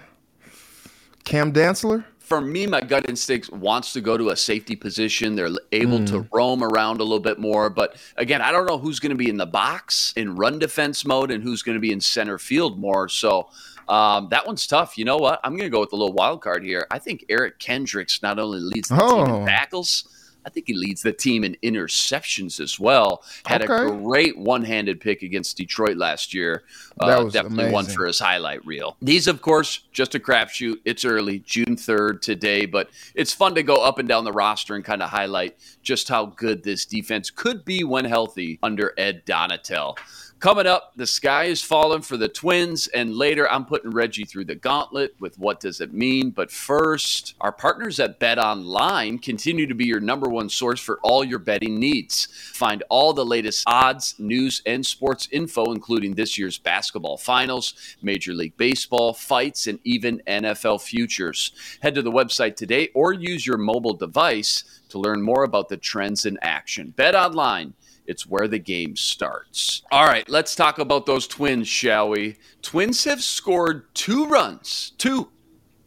Cam 1.24 1.52
Dantzler. 1.52 2.04
For 2.18 2.40
me, 2.40 2.66
my 2.66 2.82
gut 2.82 3.08
instinct 3.08 3.50
wants 3.50 3.94
to 3.94 4.02
go 4.02 4.18
to 4.18 4.28
a 4.28 4.36
safety 4.36 4.76
position. 4.76 5.34
They're 5.34 5.48
able 5.72 6.00
mm. 6.00 6.06
to 6.08 6.28
roam 6.32 6.62
around 6.62 7.00
a 7.00 7.02
little 7.02 7.18
bit 7.18 7.38
more. 7.38 7.70
But 7.70 7.96
again, 8.18 8.42
I 8.42 8.52
don't 8.52 8.66
know 8.66 8.76
who's 8.76 9.00
going 9.00 9.10
to 9.10 9.16
be 9.16 9.30
in 9.30 9.38
the 9.38 9.46
box 9.46 10.12
in 10.16 10.36
run 10.36 10.58
defense 10.58 11.06
mode 11.06 11.30
and 11.30 11.42
who's 11.42 11.62
going 11.62 11.76
to 11.76 11.80
be 11.80 11.92
in 11.92 12.00
center 12.00 12.38
field 12.38 12.78
more. 12.78 13.08
So 13.08 13.48
um, 13.88 14.28
that 14.30 14.46
one's 14.46 14.66
tough. 14.66 14.98
You 14.98 15.06
know 15.06 15.16
what? 15.16 15.40
I'm 15.42 15.52
going 15.52 15.64
to 15.64 15.70
go 15.70 15.80
with 15.80 15.92
a 15.92 15.96
little 15.96 16.12
wild 16.12 16.42
card 16.42 16.62
here. 16.62 16.86
I 16.90 16.98
think 16.98 17.24
Eric 17.30 17.58
Kendricks 17.58 18.22
not 18.22 18.38
only 18.38 18.60
leads 18.60 18.90
the 18.90 19.02
oh. 19.02 19.24
team 19.24 19.34
in 19.34 19.42
oh. 19.42 19.46
tackles 19.46 20.04
I 20.44 20.50
think 20.50 20.66
he 20.66 20.74
leads 20.74 21.02
the 21.02 21.12
team 21.12 21.44
in 21.44 21.56
interceptions 21.62 22.60
as 22.60 22.78
well. 22.78 23.22
Had 23.44 23.62
okay. 23.62 23.86
a 23.86 23.98
great 23.98 24.38
one-handed 24.38 25.00
pick 25.00 25.22
against 25.22 25.56
Detroit 25.56 25.96
last 25.96 26.34
year. 26.34 26.64
Uh, 26.98 27.24
definitely 27.24 27.64
amazing. 27.64 27.72
one 27.72 27.86
for 27.86 28.06
his 28.06 28.18
highlight 28.18 28.64
reel. 28.64 28.96
These, 29.02 29.26
of 29.26 29.42
course, 29.42 29.84
just 29.92 30.14
a 30.14 30.18
crapshoot. 30.18 30.76
It's 30.84 31.04
early, 31.04 31.40
June 31.40 31.76
third 31.76 32.22
today, 32.22 32.66
but 32.66 32.90
it's 33.14 33.32
fun 33.32 33.54
to 33.54 33.62
go 33.62 33.76
up 33.76 33.98
and 33.98 34.08
down 34.08 34.24
the 34.24 34.32
roster 34.32 34.74
and 34.74 34.84
kind 34.84 35.02
of 35.02 35.10
highlight 35.10 35.56
just 35.82 36.08
how 36.08 36.26
good 36.26 36.62
this 36.62 36.84
defense 36.84 37.30
could 37.30 37.64
be 37.64 37.84
when 37.84 38.04
healthy 38.04 38.58
under 38.62 38.94
Ed 38.96 39.24
Donatell. 39.26 39.96
Coming 40.40 40.66
up, 40.66 40.92
the 40.96 41.06
sky 41.06 41.44
is 41.44 41.62
falling 41.62 42.00
for 42.00 42.16
the 42.16 42.26
Twins, 42.26 42.86
and 42.86 43.14
later 43.14 43.46
I'm 43.50 43.66
putting 43.66 43.90
Reggie 43.90 44.24
through 44.24 44.46
the 44.46 44.54
gauntlet 44.54 45.14
with 45.20 45.38
what 45.38 45.60
does 45.60 45.82
it 45.82 45.92
mean. 45.92 46.30
But 46.30 46.50
first, 46.50 47.34
our 47.42 47.52
partners 47.52 48.00
at 48.00 48.18
Bet 48.18 48.38
Online 48.38 49.18
continue 49.18 49.66
to 49.66 49.74
be 49.74 49.84
your 49.84 50.00
number 50.00 50.30
one 50.30 50.48
source 50.48 50.80
for 50.80 50.98
all 51.02 51.22
your 51.22 51.40
betting 51.40 51.78
needs. 51.78 52.28
Find 52.54 52.82
all 52.88 53.12
the 53.12 53.22
latest 53.22 53.64
odds, 53.66 54.14
news, 54.18 54.62
and 54.64 54.86
sports 54.86 55.28
info, 55.30 55.74
including 55.74 56.14
this 56.14 56.38
year's 56.38 56.56
basketball 56.56 57.18
finals, 57.18 57.74
Major 58.00 58.32
League 58.32 58.56
Baseball, 58.56 59.12
fights, 59.12 59.66
and 59.66 59.78
even 59.84 60.22
NFL 60.26 60.80
futures. 60.80 61.52
Head 61.82 61.94
to 61.96 62.02
the 62.02 62.10
website 62.10 62.56
today 62.56 62.88
or 62.94 63.12
use 63.12 63.46
your 63.46 63.58
mobile 63.58 63.92
device 63.92 64.80
to 64.88 64.98
learn 64.98 65.20
more 65.20 65.44
about 65.44 65.68
the 65.68 65.76
trends 65.76 66.24
in 66.24 66.38
action. 66.40 66.94
Bet 66.96 67.14
Online 67.14 67.74
it's 68.10 68.26
where 68.26 68.48
the 68.48 68.58
game 68.58 68.96
starts. 68.96 69.82
All 69.92 70.04
right, 70.04 70.28
let's 70.28 70.56
talk 70.56 70.80
about 70.80 71.06
those 71.06 71.28
twins, 71.28 71.68
shall 71.68 72.08
we? 72.08 72.38
Twins 72.60 73.04
have 73.04 73.22
scored 73.22 73.84
two 73.94 74.26
runs, 74.26 74.94
two 74.98 75.30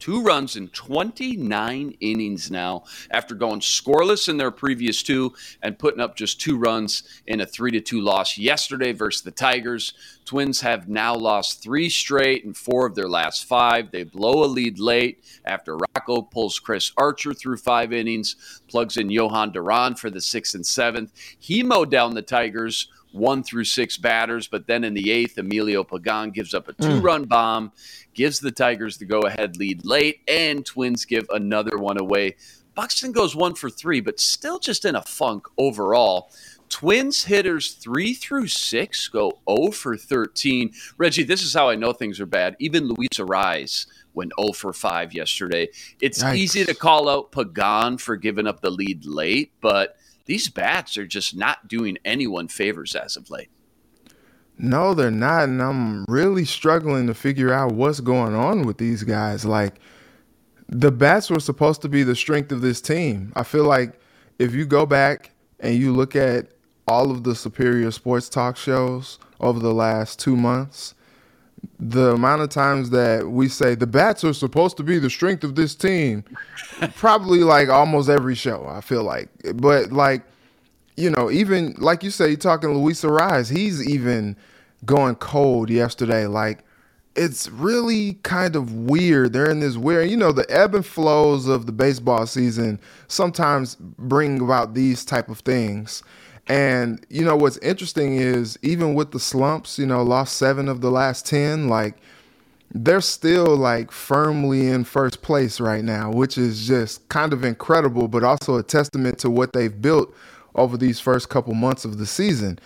Two 0.04 0.20
runs 0.20 0.56
in 0.56 0.68
29 0.68 1.96
innings 1.98 2.50
now 2.50 2.84
after 3.10 3.34
going 3.34 3.60
scoreless 3.60 4.28
in 4.28 4.36
their 4.36 4.50
previous 4.50 5.02
two 5.02 5.32
and 5.62 5.78
putting 5.78 5.98
up 5.98 6.14
just 6.14 6.38
two 6.38 6.58
runs 6.58 7.04
in 7.26 7.40
a 7.40 7.46
3 7.46 7.70
to 7.70 7.80
2 7.80 8.02
loss 8.02 8.36
yesterday 8.36 8.92
versus 8.92 9.22
the 9.22 9.30
Tigers. 9.30 9.94
Twins 10.26 10.60
have 10.60 10.90
now 10.90 11.14
lost 11.14 11.62
three 11.62 11.88
straight 11.88 12.44
and 12.44 12.54
four 12.54 12.84
of 12.84 12.94
their 12.94 13.08
last 13.08 13.46
five. 13.46 13.92
They 13.92 14.04
blow 14.04 14.44
a 14.44 14.46
lead 14.46 14.78
late 14.78 15.24
after 15.46 15.78
Rocco 15.78 16.20
pulls 16.20 16.58
Chris 16.58 16.92
Archer 16.98 17.32
through 17.32 17.56
five 17.56 17.90
innings, 17.90 18.60
plugs 18.68 18.98
in 18.98 19.08
Jhoan 19.08 19.54
Duran 19.54 19.94
for 19.94 20.10
the 20.10 20.20
sixth 20.20 20.54
and 20.54 20.66
seventh. 20.66 21.14
He 21.38 21.62
mowed 21.62 21.90
down 21.90 22.12
the 22.12 22.20
Tigers 22.20 22.88
one 23.14 23.42
through 23.42 23.64
six 23.64 23.96
batters, 23.96 24.48
but 24.48 24.66
then 24.66 24.84
in 24.84 24.92
the 24.94 25.10
eighth, 25.10 25.38
Emilio 25.38 25.84
Pagan 25.84 26.30
gives 26.30 26.52
up 26.52 26.68
a 26.68 26.72
hmm. 26.72 26.82
two 26.82 27.00
run 27.00 27.24
bomb, 27.24 27.72
gives 28.12 28.40
the 28.40 28.50
Tigers 28.50 28.98
the 28.98 29.04
go 29.04 29.20
ahead 29.20 29.56
lead 29.56 29.84
late, 29.84 30.20
and 30.28 30.66
Twins 30.66 31.04
give 31.04 31.26
another 31.30 31.78
one 31.78 32.00
away. 32.00 32.36
Buxton 32.74 33.12
goes 33.12 33.36
one 33.36 33.54
for 33.54 33.70
three, 33.70 34.00
but 34.00 34.18
still 34.18 34.58
just 34.58 34.84
in 34.84 34.96
a 34.96 35.02
funk 35.02 35.46
overall. 35.58 36.30
Twins 36.68 37.22
hitters 37.24 37.74
three 37.74 38.14
through 38.14 38.48
six 38.48 39.06
go 39.06 39.38
0 39.48 39.70
for 39.70 39.96
13. 39.96 40.72
Reggie, 40.96 41.22
this 41.22 41.42
is 41.42 41.54
how 41.54 41.68
I 41.68 41.76
know 41.76 41.92
things 41.92 42.18
are 42.20 42.26
bad. 42.26 42.56
Even 42.58 42.88
Luis 42.88 43.10
Arraez 43.18 43.86
went 44.14 44.32
0 44.40 44.52
for 44.52 44.72
5 44.72 45.14
yesterday. 45.14 45.68
It's 46.00 46.22
Yikes. 46.22 46.36
easy 46.36 46.64
to 46.64 46.74
call 46.74 47.08
out 47.08 47.30
Pagan 47.30 47.98
for 47.98 48.16
giving 48.16 48.48
up 48.48 48.60
the 48.60 48.70
lead 48.70 49.04
late, 49.04 49.52
but 49.60 49.96
these 50.26 50.48
bats 50.48 50.96
are 50.96 51.06
just 51.06 51.36
not 51.36 51.68
doing 51.68 51.98
anyone 52.04 52.48
favors 52.48 52.94
as 52.94 53.16
of 53.16 53.30
late. 53.30 53.50
No, 54.56 54.94
they're 54.94 55.10
not, 55.10 55.44
and 55.44 55.60
I'm 55.60 56.04
really 56.06 56.44
struggling 56.44 57.06
to 57.08 57.14
figure 57.14 57.52
out 57.52 57.72
what's 57.72 58.00
going 58.00 58.34
on 58.34 58.62
with 58.62 58.78
these 58.78 59.02
guys. 59.02 59.44
Like 59.44 59.74
the 60.68 60.92
bats 60.92 61.30
were 61.30 61.40
supposed 61.40 61.82
to 61.82 61.88
be 61.88 62.02
the 62.02 62.14
strength 62.14 62.52
of 62.52 62.60
this 62.60 62.80
team. 62.80 63.32
I 63.34 63.42
feel 63.42 63.64
like 63.64 64.00
if 64.38 64.54
you 64.54 64.64
go 64.64 64.86
back 64.86 65.32
and 65.60 65.74
you 65.74 65.92
look 65.92 66.14
at 66.14 66.52
all 66.86 67.10
of 67.10 67.24
the 67.24 67.34
superior 67.34 67.90
sports 67.90 68.28
talk 68.28 68.56
shows 68.56 69.18
over 69.40 69.58
the 69.58 69.74
last 69.74 70.18
two 70.18 70.36
months, 70.36 70.94
the 71.78 72.12
amount 72.12 72.42
of 72.42 72.48
times 72.48 72.90
that 72.90 73.28
we 73.28 73.48
say 73.48 73.74
the 73.74 73.86
bats 73.86 74.24
are 74.24 74.32
supposed 74.32 74.76
to 74.76 74.82
be 74.82 74.98
the 74.98 75.10
strength 75.10 75.44
of 75.44 75.54
this 75.54 75.74
team, 75.74 76.24
probably 76.96 77.40
like 77.40 77.68
almost 77.68 78.08
every 78.08 78.34
show, 78.34 78.66
I 78.66 78.80
feel 78.80 79.02
like. 79.02 79.28
But 79.54 79.92
like, 79.92 80.22
you 80.96 81.10
know, 81.10 81.30
even 81.30 81.74
like 81.78 82.02
you 82.02 82.10
say, 82.10 82.28
you're 82.28 82.36
talking 82.36 82.70
Luis 82.70 83.02
Arraez, 83.02 83.54
he's 83.54 83.86
even 83.88 84.36
going 84.84 85.16
cold 85.16 85.70
yesterday. 85.70 86.26
Like, 86.26 86.64
it's 87.16 87.48
really 87.48 88.14
kind 88.22 88.56
of 88.56 88.72
weird. 88.72 89.32
They're 89.32 89.50
in 89.50 89.60
this 89.60 89.76
weird, 89.76 90.10
you 90.10 90.16
know, 90.16 90.32
the 90.32 90.46
ebb 90.50 90.74
and 90.74 90.84
flows 90.84 91.46
of 91.46 91.66
the 91.66 91.72
baseball 91.72 92.26
season 92.26 92.80
sometimes 93.06 93.76
bring 93.76 94.40
about 94.40 94.74
these 94.74 95.04
type 95.04 95.28
of 95.28 95.40
things. 95.40 96.02
And 96.46 97.04
you 97.08 97.24
know 97.24 97.36
what's 97.36 97.56
interesting 97.58 98.16
is 98.16 98.58
even 98.62 98.94
with 98.94 99.12
the 99.12 99.20
slumps, 99.20 99.78
you 99.78 99.86
know, 99.86 100.02
lost 100.02 100.36
seven 100.36 100.68
of 100.68 100.80
the 100.82 100.90
last 100.90 101.26
ten, 101.26 101.68
like 101.68 101.96
they're 102.74 103.00
still 103.00 103.56
like 103.56 103.90
firmly 103.92 104.68
in 104.68 104.84
first 104.84 105.22
place 105.22 105.60
right 105.60 105.84
now, 105.84 106.10
which 106.10 106.36
is 106.36 106.66
just 106.66 107.08
kind 107.08 107.32
of 107.32 107.44
incredible, 107.44 108.08
but 108.08 108.24
also 108.24 108.56
a 108.56 108.62
testament 108.62 109.18
to 109.20 109.30
what 109.30 109.52
they've 109.52 109.80
built 109.80 110.14
over 110.54 110.76
these 110.76 111.00
first 111.00 111.28
couple 111.30 111.54
months 111.54 111.84
of 111.84 111.98
the 111.98 112.06
season. 112.06 112.58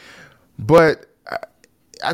But 0.58 1.06
I- 1.30 1.38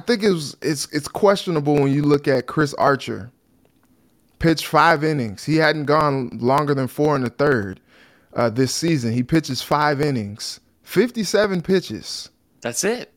think 0.01 0.23
it 0.23 0.31
was, 0.31 0.57
it's 0.63 0.87
it's 0.93 1.09
questionable 1.09 1.75
when 1.75 1.93
you 1.93 2.03
look 2.03 2.29
at 2.29 2.47
Chris 2.47 2.75
Archer. 2.75 3.31
Pitched 4.39 4.67
five 4.67 5.05
innings. 5.05 5.45
He 5.45 5.57
hadn't 5.57 5.85
gone 5.87 6.31
longer 6.41 6.75
than 6.75 6.89
four 6.89 7.17
in 7.17 7.23
the 7.23 7.31
third 7.31 7.81
uh, 8.35 8.51
this 8.51 8.75
season. 8.75 9.13
He 9.13 9.23
pitches 9.23 9.63
five 9.63 10.01
innings, 10.03 10.61
57 10.85 11.63
pitches. 11.63 12.31
That's 12.63 12.85
it. 12.85 13.13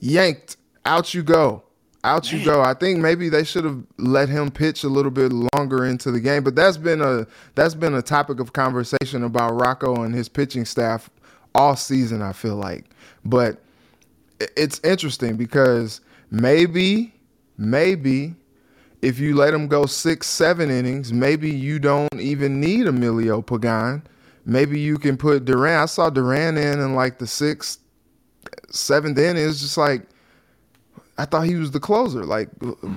yanked. 0.00 0.56
Out 0.84 1.14
you 1.14 1.22
go. 1.22 1.62
Out 2.04 2.32
you 2.32 2.44
go. 2.44 2.60
I 2.60 2.74
think 2.74 2.98
maybe 2.98 3.28
they 3.28 3.44
should 3.44 3.64
have 3.64 3.82
let 3.98 4.28
him 4.28 4.50
pitch 4.50 4.82
a 4.84 4.88
little 4.88 5.12
bit 5.12 5.32
longer 5.54 5.86
into 5.86 6.10
the 6.10 6.20
game, 6.20 6.42
but 6.42 6.56
that's 6.56 6.76
been 6.76 7.00
a 7.00 7.26
that's 7.54 7.74
been 7.74 7.94
a 7.94 8.02
topic 8.02 8.40
of 8.40 8.52
conversation 8.52 9.22
about 9.22 9.52
Rocco 9.60 10.02
and 10.02 10.14
his 10.14 10.28
pitching 10.28 10.64
staff 10.64 11.08
all 11.54 11.76
season, 11.76 12.20
I 12.22 12.32
feel 12.32 12.56
like. 12.56 12.86
But 13.24 13.62
it's 14.56 14.80
interesting 14.82 15.36
because 15.36 16.00
maybe 16.32 17.14
maybe 17.56 18.34
if 19.02 19.20
you 19.20 19.36
let 19.36 19.54
him 19.54 19.68
go 19.68 19.86
6 19.86 20.26
7 20.26 20.70
innings, 20.70 21.12
maybe 21.12 21.50
you 21.50 21.78
don't 21.78 22.14
even 22.20 22.60
need 22.60 22.86
Emilio 22.86 23.42
Pagan. 23.42 24.02
Maybe 24.44 24.80
you 24.80 24.98
can 24.98 25.16
put 25.16 25.44
Duran. 25.44 25.82
I 25.82 25.86
saw 25.86 26.10
Duran 26.10 26.56
in 26.56 26.80
in 26.80 26.94
like 26.94 27.18
the 27.18 27.26
6th 27.26 27.78
seventh 28.70 29.18
inning, 29.18 29.48
it's 29.48 29.60
just 29.60 29.76
like 29.78 30.02
I 31.18 31.24
thought 31.24 31.42
he 31.42 31.56
was 31.56 31.70
the 31.70 31.80
closer. 31.80 32.24
Like, 32.24 32.48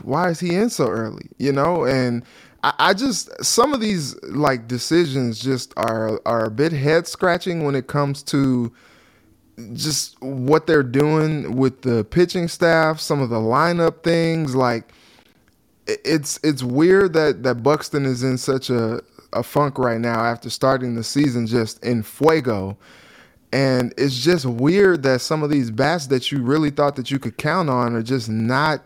why 0.03 0.29
is 0.29 0.39
he 0.39 0.55
in 0.55 0.69
so 0.69 0.87
early? 0.87 1.27
You 1.37 1.51
know, 1.51 1.85
and 1.85 2.23
I, 2.63 2.73
I 2.79 2.93
just 2.93 3.29
some 3.43 3.73
of 3.73 3.81
these 3.81 4.21
like 4.23 4.67
decisions 4.67 5.39
just 5.39 5.73
are 5.77 6.19
are 6.25 6.45
a 6.45 6.51
bit 6.51 6.71
head 6.71 7.07
scratching 7.07 7.63
when 7.65 7.75
it 7.75 7.87
comes 7.87 8.23
to 8.23 8.73
just 9.73 10.19
what 10.21 10.67
they're 10.67 10.83
doing 10.83 11.55
with 11.55 11.81
the 11.81 12.03
pitching 12.05 12.47
staff, 12.47 12.99
some 12.99 13.21
of 13.21 13.29
the 13.29 13.37
lineup 13.37 14.03
things. 14.03 14.55
Like, 14.55 14.91
it's 15.87 16.39
it's 16.43 16.63
weird 16.63 17.13
that 17.13 17.43
that 17.43 17.63
Buxton 17.63 18.05
is 18.05 18.23
in 18.23 18.37
such 18.37 18.69
a 18.69 19.01
a 19.35 19.43
funk 19.43 19.77
right 19.77 19.99
now 19.99 20.23
after 20.23 20.49
starting 20.49 20.95
the 20.95 21.03
season 21.03 21.45
just 21.45 21.83
in 21.83 22.03
fuego. 22.03 22.77
And 23.51 23.93
it's 23.97 24.19
just 24.19 24.45
weird 24.45 25.03
that 25.03 25.21
some 25.21 25.43
of 25.43 25.49
these 25.49 25.71
bats 25.71 26.07
that 26.07 26.31
you 26.31 26.41
really 26.41 26.71
thought 26.71 26.95
that 26.95 27.11
you 27.11 27.19
could 27.19 27.37
count 27.37 27.69
on 27.69 27.95
are 27.95 28.01
just 28.03 28.29
not 28.29 28.81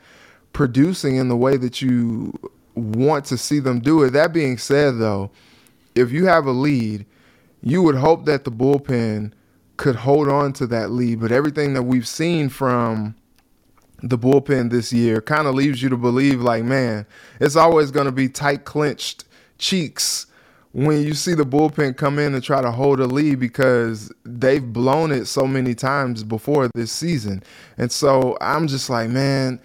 producing 0.54 1.16
in 1.16 1.30
the 1.30 1.38
way 1.38 1.58
that 1.58 1.82
you 1.82 2.38
want 2.76 3.26
to 3.26 3.38
see 3.38 3.60
them 3.60 3.80
do 3.80 4.04
it. 4.04 4.12
That 4.12 4.34
being 4.34 4.58
said, 4.58 5.00
though, 5.00 5.32
if 5.96 6.12
you 6.12 6.26
have 6.28 6.46
a 6.46 6.52
lead, 6.52 7.06
you 7.62 7.82
would 7.82 7.96
hope 7.96 8.26
that 8.26 8.44
the 8.44 8.52
bullpen 8.52 9.32
could 9.78 9.96
hold 9.96 10.28
on 10.28 10.54
to 10.54 10.68
that 10.68 10.92
lead. 10.92 11.20
But 11.20 11.32
everything 11.32 11.74
that 11.74 11.84
we've 11.84 12.08
seen 12.08 12.50
from 12.50 13.16
the 14.02 14.18
bullpen 14.18 14.70
this 14.70 14.94
year 14.94 15.22
kind 15.22 15.48
of 15.48 15.56
leaves 15.56 15.82
you 15.82 15.90
to 15.90 15.98
believe, 15.98 16.42
like, 16.42 16.64
man, 16.64 17.06
it's 17.40 17.56
always 17.56 17.92
going 17.92 18.06
to 18.06 18.12
be 18.12 18.30
tight 18.30 18.66
clenched 18.66 19.26
cheeks 19.58 20.28
when 20.72 21.02
you 21.02 21.14
see 21.14 21.34
the 21.34 21.46
bullpen 21.46 21.98
come 21.98 22.20
in 22.20 22.34
and 22.36 22.44
try 22.44 22.62
to 22.62 22.72
hold 22.72 23.00
a 23.00 23.06
lead 23.06 23.40
because 23.40 24.12
they've 24.24 24.72
blown 24.72 25.12
it 25.12 25.26
so 25.26 25.48
many 25.48 25.74
times 25.74 26.24
before 26.24 26.70
this 26.76 26.92
season. 26.92 27.42
And 27.78 27.92
so 27.92 28.38
I'm 28.40 28.68
just 28.68 28.90
like, 28.90 29.10
man, 29.10 29.60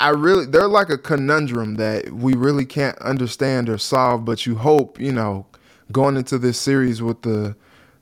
I- 0.00 0.08
really 0.10 0.46
they're 0.46 0.66
like 0.66 0.90
a 0.90 0.98
conundrum 0.98 1.76
that 1.76 2.10
we 2.12 2.34
really 2.34 2.64
can't 2.64 2.98
understand 2.98 3.68
or 3.68 3.78
solve, 3.78 4.24
but 4.24 4.46
you 4.46 4.56
hope, 4.56 4.98
you 4.98 5.12
know, 5.12 5.46
going 5.92 6.16
into 6.16 6.38
this 6.38 6.58
series 6.58 7.02
with 7.02 7.22
the 7.22 7.54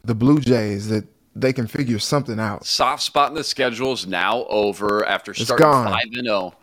the 0.04 0.14
Blue 0.14 0.40
Jays 0.40 0.88
that 0.88 1.04
they 1.34 1.52
can 1.52 1.66
figure 1.66 1.98
something 1.98 2.38
out. 2.40 2.64
Soft 2.66 3.02
spot 3.02 3.30
in 3.30 3.34
the 3.36 3.44
schedule 3.44 3.92
is 3.92 4.06
now 4.06 4.44
over 4.46 5.04
after 5.06 5.32
starting 5.34 5.64
gone. 5.64 5.86
five 5.86 6.04
and 6.12 6.24
zero. 6.26 6.54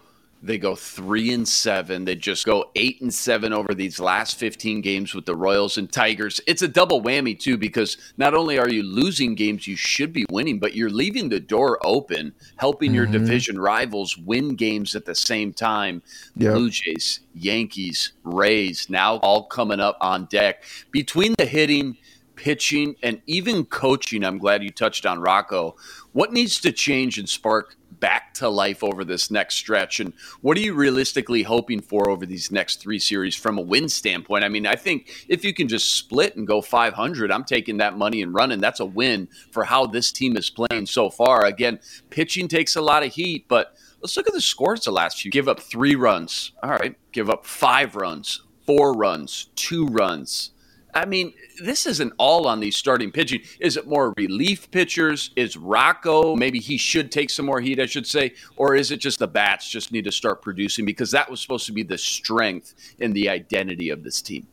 They 0.42 0.58
go 0.58 0.74
three 0.74 1.34
and 1.34 1.46
seven. 1.48 2.06
They 2.06 2.16
just 2.16 2.46
go 2.46 2.72
eight 2.76 3.02
and 3.02 3.14
seven 3.14 3.52
over 3.52 3.74
these 3.74 4.00
last 4.00 4.38
fifteen 4.38 4.80
games 4.80 5.14
with 5.14 5.26
the 5.26 5.36
Royals 5.36 5.78
and 5.78 5.92
Tigers. 5.92 6.40
It's 6.48 6.62
a 6.62 6.68
double 6.68 7.02
whammy 7.02 7.38
too 7.38 7.58
because 7.58 7.98
not 8.18 8.34
only 8.34 8.58
are 8.58 8.70
you 8.70 8.84
losing 8.84 9.36
games 9.36 9.68
you 9.68 9.76
should 9.76 10.14
be 10.14 10.26
winning, 10.32 10.60
but 10.60 10.76
you're 10.76 10.90
leaving 10.90 11.28
the 11.28 11.42
door 11.42 11.78
open, 11.84 12.34
helping 12.56 12.94
your 12.94 13.04
mm-hmm. 13.04 13.14
division 13.14 13.60
rivals 13.60 14.18
win 14.18 14.56
games 14.56 14.96
at 14.96 15.06
the 15.06 15.16
same 15.16 15.52
time. 15.52 16.02
Yep. 16.38 16.54
Blue 16.54 16.70
Jays, 16.70 17.20
Yankees, 17.34 18.14
Rays, 18.24 18.90
now 18.90 19.18
all 19.18 19.44
coming 19.44 19.82
up 19.82 19.98
on 20.00 20.26
deck. 20.26 20.64
Between 20.92 21.34
the 21.38 21.46
hitting, 21.46 21.98
pitching, 22.36 22.96
and 23.04 23.22
even 23.28 23.66
coaching, 23.66 24.24
I'm 24.24 24.38
glad 24.38 24.64
you 24.64 24.72
touched 24.72 25.06
on 25.06 25.20
Rocco. 25.20 25.76
What 26.14 26.32
needs 26.32 26.62
to 26.62 26.72
change 26.72 27.18
and 27.18 27.28
spark 27.28 27.76
back 28.00 28.34
to 28.36 28.50
life 28.50 28.84
over 28.84 29.04
this 29.04 29.32
next 29.32 29.56
stretch? 29.56 30.00
And 30.00 30.14
what 30.42 30.58
are 30.58 30.62
you 30.62 30.74
realistically 30.74 31.44
hoping 31.44 31.82
for 31.82 32.10
over 32.10 32.26
these 32.26 32.52
next 32.52 32.82
three 32.82 33.00
series 33.00 33.36
from 33.36 33.58
a 33.58 33.62
win 33.62 33.90
standpoint? 33.90 34.44
I 34.44 34.50
mean, 34.50 34.66
I 34.66 34.76
think 34.76 35.26
if 35.28 35.44
you 35.44 35.54
can 35.54 35.68
just 35.68 35.94
split 35.94 36.36
and 36.36 36.48
go 36.48 36.62
500, 36.62 37.32
I'm 37.32 37.44
taking 37.44 37.78
that 37.78 37.98
money 37.98 38.22
and 38.22 38.34
running. 38.34 38.60
That's 38.60 38.80
a 38.80 38.86
win 38.86 39.28
for 39.52 39.64
how 39.64 39.86
this 39.86 40.12
team 40.12 40.38
is 40.38 40.50
playing 40.50 40.86
so 40.86 41.10
far. 41.10 41.46
Again, 41.46 41.80
pitching 42.10 42.48
takes 42.48 42.76
a 42.76 42.82
lot 42.82 43.04
of 43.04 43.14
heat, 43.14 43.46
but 43.48 43.76
let's 44.02 44.16
look 44.18 44.28
at 44.28 44.34
the 44.34 44.42
scores 44.42 44.82
the 44.82 44.92
last 44.92 45.22
few. 45.22 45.32
Give 45.32 45.48
up 45.48 45.60
three 45.60 45.96
runs. 45.96 46.52
All 46.64 46.72
right. 46.72 46.96
Give 47.12 47.30
up 47.30 47.46
five 47.46 47.96
runs, 47.96 48.42
four 48.66 48.94
runs, 48.94 49.50
two 49.56 49.88
runs. 49.88 50.52
I 51.00 51.06
mean, 51.06 51.34
this 51.64 51.86
isn't 51.86 52.14
all 52.18 52.46
on 52.46 52.60
these 52.60 52.76
starting 52.76 53.10
pitching. 53.10 53.42
Is 53.60 53.78
it 53.78 53.88
more 53.88 54.14
relief 54.18 54.70
pitchers? 54.70 55.32
Is 55.38 55.56
Rocco 55.56 56.36
maybe 56.36 56.60
he 56.60 56.78
should 56.78 57.10
take 57.10 57.30
some 57.30 57.46
more 57.46 57.62
heat, 57.62 57.80
I 57.80 57.86
should 57.86 58.06
say, 58.06 58.34
or 58.58 58.76
is 58.76 58.92
it 58.92 58.98
just 58.98 59.20
the 59.20 59.28
bats 59.28 59.70
just 59.70 59.94
need 59.94 60.04
to 60.04 60.12
start 60.12 60.42
producing 60.42 60.86
because 60.86 61.12
that 61.12 61.32
was 61.32 61.40
supposed 61.40 61.66
to 61.68 61.72
be 61.72 61.84
the 61.84 61.98
strength 61.98 62.74
and 63.00 63.14
the 63.14 63.30
identity 63.30 63.90
of 63.90 64.04
this 64.04 64.22
team? 64.22 64.48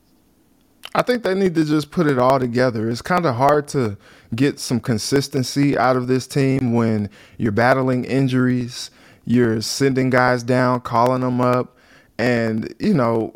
I 0.95 1.03
think 1.03 1.25
they 1.25 1.35
need 1.35 1.57
to 1.57 1.65
just 1.65 1.91
put 1.91 2.07
it 2.07 2.17
all 2.17 2.39
together. 2.39 2.89
It's 2.89 3.03
kind 3.03 3.27
of 3.27 3.35
hard 3.35 3.67
to 3.69 3.99
get 4.35 4.61
some 4.61 4.79
consistency 4.79 5.77
out 5.77 5.97
of 5.97 6.07
this 6.07 6.29
team 6.29 6.73
when 6.73 7.11
you're 7.39 7.51
battling 7.51 8.05
injuries, 8.05 8.93
you're 9.25 9.61
sending 9.63 10.11
guys 10.11 10.45
down, 10.45 10.81
calling 10.83 11.23
them 11.23 11.41
up, 11.41 11.77
and 12.19 12.73
you 12.79 12.95
know 12.95 13.35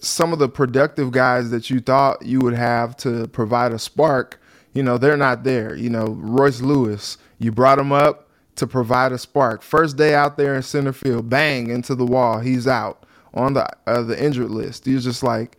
some 0.00 0.32
of 0.32 0.38
the 0.38 0.48
productive 0.48 1.10
guys 1.10 1.50
that 1.50 1.70
you 1.70 1.80
thought 1.80 2.24
you 2.24 2.40
would 2.40 2.54
have 2.54 2.96
to 2.98 3.26
provide 3.28 3.72
a 3.72 3.78
spark, 3.78 4.40
you 4.72 4.82
know, 4.82 4.98
they're 4.98 5.16
not 5.16 5.44
there. 5.44 5.74
You 5.74 5.90
know, 5.90 6.16
Royce 6.18 6.60
Lewis, 6.60 7.18
you 7.38 7.50
brought 7.50 7.78
him 7.78 7.92
up 7.92 8.28
to 8.56 8.66
provide 8.66 9.12
a 9.12 9.18
spark. 9.18 9.62
First 9.62 9.96
day 9.96 10.14
out 10.14 10.36
there 10.36 10.54
in 10.54 10.62
center 10.62 10.92
field, 10.92 11.28
bang 11.28 11.68
into 11.70 11.94
the 11.94 12.06
wall, 12.06 12.40
he's 12.40 12.66
out 12.66 13.04
on 13.34 13.54
the 13.54 13.68
uh, 13.86 14.02
the 14.02 14.22
injured 14.22 14.50
list. 14.50 14.86
You're 14.86 15.00
just 15.00 15.22
like, 15.22 15.56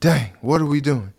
dang, 0.00 0.32
what 0.40 0.60
are 0.60 0.66
we 0.66 0.80
doing? 0.80 1.12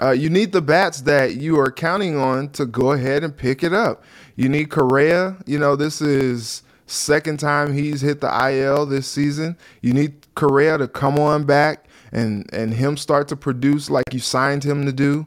Uh, 0.00 0.12
you 0.12 0.30
need 0.30 0.52
the 0.52 0.62
bats 0.62 1.02
that 1.02 1.36
you 1.36 1.58
are 1.58 1.70
counting 1.70 2.16
on 2.16 2.48
to 2.50 2.64
go 2.64 2.92
ahead 2.92 3.22
and 3.22 3.36
pick 3.36 3.62
it 3.62 3.74
up. 3.74 4.02
You 4.34 4.48
need 4.48 4.70
Correa. 4.70 5.36
You 5.46 5.58
know, 5.58 5.76
this 5.76 6.00
is 6.00 6.62
second 6.86 7.38
time 7.38 7.74
he's 7.74 8.00
hit 8.00 8.20
the 8.20 8.50
IL 8.50 8.86
this 8.86 9.06
season. 9.06 9.56
You 9.82 9.92
need 9.92 10.26
Correa 10.34 10.78
to 10.78 10.88
come 10.88 11.18
on 11.18 11.44
back 11.44 11.84
and 12.12 12.48
and 12.52 12.74
him 12.74 12.96
start 12.96 13.28
to 13.28 13.36
produce 13.36 13.90
like 13.90 14.12
you 14.12 14.20
signed 14.20 14.64
him 14.64 14.86
to 14.86 14.92
do. 14.92 15.26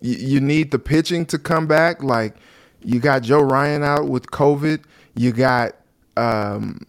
You, 0.00 0.14
you 0.14 0.40
need 0.40 0.70
the 0.70 0.78
pitching 0.78 1.26
to 1.26 1.38
come 1.38 1.66
back. 1.66 2.02
Like 2.02 2.36
you 2.82 3.00
got 3.00 3.22
Joe 3.22 3.40
Ryan 3.40 3.82
out 3.82 4.08
with 4.08 4.30
COVID. 4.30 4.84
You 5.14 5.32
got 5.32 5.76
um, 6.16 6.86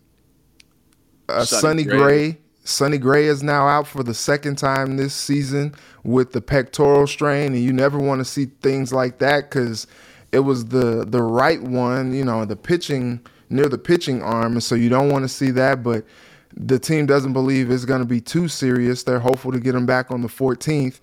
uh, 1.28 1.46
Sonny, 1.46 1.62
Sonny 1.62 1.84
Gray. 1.84 1.98
Gray. 2.32 2.38
Sonny 2.64 2.98
Gray 3.00 3.26
is 3.26 3.42
now 3.42 3.68
out 3.68 3.88
for 3.88 4.04
the 4.04 4.14
second 4.14 4.58
time 4.58 4.98
this 4.98 5.16
season 5.16 5.74
with 6.04 6.34
the 6.34 6.42
pectoral 6.42 7.08
strain, 7.08 7.54
and 7.54 7.64
you 7.64 7.74
never 7.74 7.98
want 7.98 8.20
to 8.20 8.26
see 8.26 8.46
things 8.62 8.94
like 8.94 9.18
that 9.20 9.50
because 9.50 9.88
it 10.32 10.40
was 10.40 10.66
the 10.66 11.06
the 11.06 11.22
right 11.22 11.62
one, 11.62 12.14
you 12.14 12.24
know, 12.24 12.46
the 12.46 12.56
pitching 12.56 13.22
near 13.50 13.68
the 13.68 13.78
pitching 13.78 14.22
arm, 14.22 14.54
and 14.54 14.64
so 14.64 14.76
you 14.76 14.90
don't 14.90 15.10
want 15.10 15.24
to 15.24 15.30
see 15.30 15.52
that. 15.52 15.84
But 15.84 16.06
the 16.56 16.80
team 16.80 17.06
doesn't 17.06 17.34
believe 17.34 17.72
it's 17.72 17.86
going 17.86 18.02
to 18.02 18.08
be 18.08 18.22
too 18.22 18.48
serious. 18.48 19.04
They're 19.04 19.20
hopeful 19.20 19.52
to 19.52 19.60
get 19.60 19.76
him 19.76 19.86
back 19.86 20.12
on 20.12 20.22
the 20.22 20.28
14th. 20.28 21.00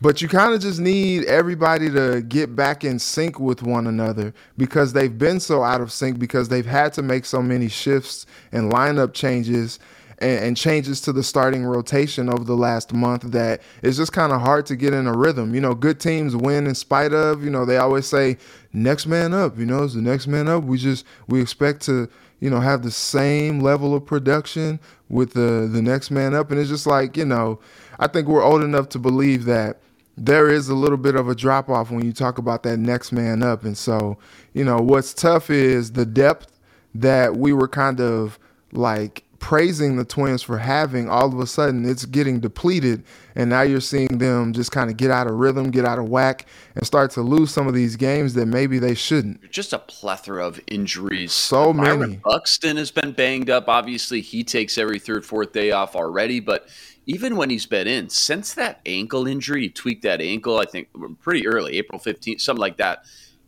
But 0.00 0.20
you 0.20 0.28
kind 0.28 0.52
of 0.52 0.60
just 0.60 0.80
need 0.80 1.24
everybody 1.24 1.88
to 1.90 2.20
get 2.20 2.54
back 2.54 2.84
in 2.84 2.98
sync 2.98 3.38
with 3.38 3.62
one 3.62 3.86
another 3.86 4.34
because 4.58 4.92
they've 4.92 5.16
been 5.16 5.40
so 5.40 5.62
out 5.62 5.80
of 5.80 5.92
sync 5.92 6.18
because 6.18 6.48
they've 6.48 6.66
had 6.66 6.92
to 6.94 7.02
make 7.02 7.24
so 7.24 7.40
many 7.40 7.68
shifts 7.68 8.26
and 8.52 8.72
lineup 8.72 9.14
changes 9.14 9.78
and, 10.18 10.44
and 10.44 10.56
changes 10.56 11.00
to 11.02 11.12
the 11.12 11.22
starting 11.22 11.64
rotation 11.64 12.28
over 12.28 12.44
the 12.44 12.56
last 12.56 12.92
month 12.92 13.22
that 13.30 13.62
it's 13.82 13.96
just 13.96 14.12
kind 14.12 14.32
of 14.32 14.40
hard 14.40 14.66
to 14.66 14.76
get 14.76 14.92
in 14.92 15.06
a 15.06 15.16
rhythm. 15.16 15.54
You 15.54 15.60
know, 15.60 15.74
good 15.74 16.00
teams 16.00 16.36
win 16.36 16.66
in 16.66 16.74
spite 16.74 17.12
of, 17.12 17.44
you 17.44 17.50
know, 17.50 17.64
they 17.64 17.78
always 17.78 18.06
say 18.06 18.36
next 18.72 19.06
man 19.06 19.32
up, 19.32 19.56
you 19.58 19.64
know, 19.64 19.84
it's 19.84 19.94
the 19.94 20.02
next 20.02 20.26
man 20.26 20.48
up. 20.48 20.64
We 20.64 20.76
just 20.76 21.06
we 21.28 21.40
expect 21.40 21.82
to 21.82 22.08
you 22.40 22.50
know, 22.50 22.60
have 22.60 22.82
the 22.82 22.90
same 22.90 23.60
level 23.60 23.94
of 23.94 24.04
production 24.04 24.80
with 25.08 25.32
the 25.32 25.68
the 25.70 25.82
next 25.82 26.10
man 26.10 26.34
up. 26.34 26.50
And 26.50 26.60
it's 26.60 26.70
just 26.70 26.86
like, 26.86 27.16
you 27.16 27.24
know, 27.24 27.60
I 27.98 28.06
think 28.06 28.28
we're 28.28 28.42
old 28.42 28.62
enough 28.62 28.88
to 28.90 28.98
believe 28.98 29.44
that 29.46 29.80
there 30.16 30.48
is 30.48 30.68
a 30.68 30.74
little 30.74 30.96
bit 30.96 31.16
of 31.16 31.28
a 31.28 31.34
drop 31.34 31.68
off 31.68 31.90
when 31.90 32.04
you 32.04 32.12
talk 32.12 32.38
about 32.38 32.62
that 32.62 32.78
next 32.78 33.12
man 33.12 33.42
up. 33.42 33.64
And 33.64 33.76
so, 33.76 34.16
you 34.52 34.64
know, 34.64 34.78
what's 34.78 35.12
tough 35.12 35.50
is 35.50 35.92
the 35.92 36.06
depth 36.06 36.58
that 36.94 37.36
we 37.36 37.52
were 37.52 37.68
kind 37.68 38.00
of 38.00 38.38
like 38.72 39.23
praising 39.44 39.96
the 39.96 40.06
Twins 40.06 40.42
for 40.42 40.56
having, 40.56 41.06
all 41.10 41.26
of 41.26 41.38
a 41.38 41.46
sudden 41.46 41.84
it's 41.84 42.06
getting 42.06 42.40
depleted. 42.40 43.04
And 43.34 43.50
now 43.50 43.60
you're 43.60 43.82
seeing 43.82 44.16
them 44.16 44.54
just 44.54 44.72
kind 44.72 44.88
of 44.88 44.96
get 44.96 45.10
out 45.10 45.26
of 45.26 45.34
rhythm, 45.34 45.70
get 45.70 45.84
out 45.84 45.98
of 45.98 46.08
whack, 46.08 46.46
and 46.74 46.86
start 46.86 47.10
to 47.10 47.20
lose 47.20 47.50
some 47.50 47.68
of 47.68 47.74
these 47.74 47.94
games 47.94 48.32
that 48.34 48.46
maybe 48.46 48.78
they 48.78 48.94
shouldn't. 48.94 49.50
Just 49.50 49.74
a 49.74 49.78
plethora 49.78 50.46
of 50.46 50.60
injuries. 50.66 51.34
So 51.34 51.74
Byron 51.74 52.00
many. 52.00 52.20
Buxton 52.24 52.78
has 52.78 52.90
been 52.90 53.12
banged 53.12 53.50
up. 53.50 53.68
Obviously, 53.68 54.22
he 54.22 54.44
takes 54.44 54.78
every 54.78 54.98
third, 54.98 55.26
fourth 55.26 55.52
day 55.52 55.72
off 55.72 55.94
already, 55.94 56.40
but 56.40 56.66
even 57.04 57.36
when 57.36 57.50
he's 57.50 57.66
been 57.66 57.86
in, 57.86 58.08
since 58.08 58.54
that 58.54 58.80
ankle 58.86 59.26
injury, 59.26 59.64
he 59.64 59.68
tweaked 59.68 60.04
that 60.04 60.22
ankle, 60.22 60.58
I 60.58 60.64
think 60.64 60.88
pretty 61.20 61.46
early, 61.46 61.76
April 61.76 62.00
15th, 62.00 62.40
something 62.40 62.62
like 62.62 62.78
that 62.78 63.04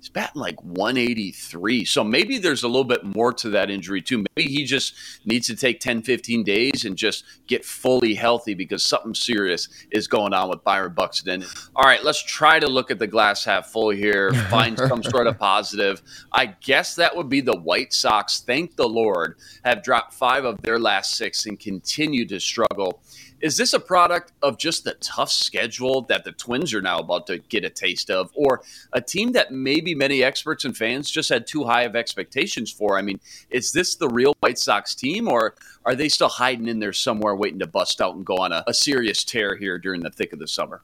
he's 0.06 0.12
batting 0.12 0.40
like 0.40 0.62
183. 0.62 1.84
So 1.84 2.04
maybe 2.04 2.38
there's 2.38 2.62
a 2.62 2.68
little 2.68 2.84
bit 2.84 3.04
more 3.04 3.32
to 3.34 3.50
that 3.50 3.70
injury 3.70 4.00
too. 4.00 4.24
Maybe 4.36 4.50
he 4.50 4.64
just 4.64 4.94
needs 5.24 5.46
to 5.48 5.56
take 5.56 5.80
10, 5.80 6.02
15 6.02 6.44
days 6.44 6.84
and 6.84 6.96
just 6.96 7.24
get 7.46 7.64
fully 7.64 8.14
healthy 8.14 8.54
because 8.54 8.84
something 8.84 9.14
serious 9.14 9.68
is 9.90 10.06
going 10.06 10.32
on 10.32 10.48
with 10.48 10.62
Byron 10.62 10.92
Buxton. 10.94 11.44
All 11.74 11.84
right, 11.84 12.04
let's 12.04 12.22
try 12.22 12.60
to 12.60 12.68
look 12.68 12.90
at 12.90 12.98
the 12.98 13.06
glass 13.06 13.44
half 13.44 13.66
full 13.66 13.90
here, 13.90 14.32
find 14.50 14.78
some 14.78 15.02
sort 15.02 15.26
of 15.26 15.38
positive. 15.38 16.02
I 16.32 16.46
guess 16.46 16.94
that 16.96 17.16
would 17.16 17.28
be 17.28 17.40
the 17.40 17.56
White 17.56 17.92
Sox, 17.92 18.40
thank 18.40 18.76
the 18.76 18.88
Lord, 18.88 19.36
have 19.64 19.82
dropped 19.82 20.14
five 20.14 20.44
of 20.44 20.62
their 20.62 20.78
last 20.78 21.16
six 21.16 21.46
and 21.46 21.58
continue 21.58 22.26
to 22.26 22.38
struggle. 22.38 23.00
Is 23.40 23.56
this 23.56 23.74
a 23.74 23.80
product 23.80 24.32
of 24.42 24.56
just 24.56 24.84
the 24.84 24.94
tough 24.94 25.30
schedule 25.30 26.02
that 26.02 26.24
the 26.24 26.32
Twins 26.32 26.72
are 26.72 26.80
now 26.80 26.98
about 26.98 27.26
to 27.26 27.38
get 27.38 27.64
a 27.64 27.70
taste 27.70 28.10
of, 28.10 28.30
or 28.34 28.62
a 28.92 29.00
team 29.00 29.32
that 29.32 29.52
maybe 29.52 29.94
many 29.94 30.22
experts 30.22 30.64
and 30.64 30.76
fans 30.76 31.10
just 31.10 31.28
had 31.28 31.46
too 31.46 31.64
high 31.64 31.82
of 31.82 31.94
expectations 31.94 32.72
for? 32.72 32.98
I 32.98 33.02
mean, 33.02 33.20
is 33.50 33.72
this 33.72 33.94
the 33.94 34.08
real 34.08 34.34
White 34.40 34.58
Sox 34.58 34.94
team, 34.94 35.28
or 35.28 35.54
are 35.84 35.94
they 35.94 36.08
still 36.08 36.28
hiding 36.28 36.66
in 36.66 36.80
there 36.80 36.94
somewhere 36.94 37.36
waiting 37.36 37.58
to 37.58 37.66
bust 37.66 38.00
out 38.00 38.14
and 38.14 38.24
go 38.24 38.36
on 38.36 38.52
a, 38.52 38.64
a 38.66 38.72
serious 38.72 39.22
tear 39.22 39.54
here 39.56 39.78
during 39.78 40.02
the 40.02 40.10
thick 40.10 40.32
of 40.32 40.38
the 40.38 40.48
summer? 40.48 40.82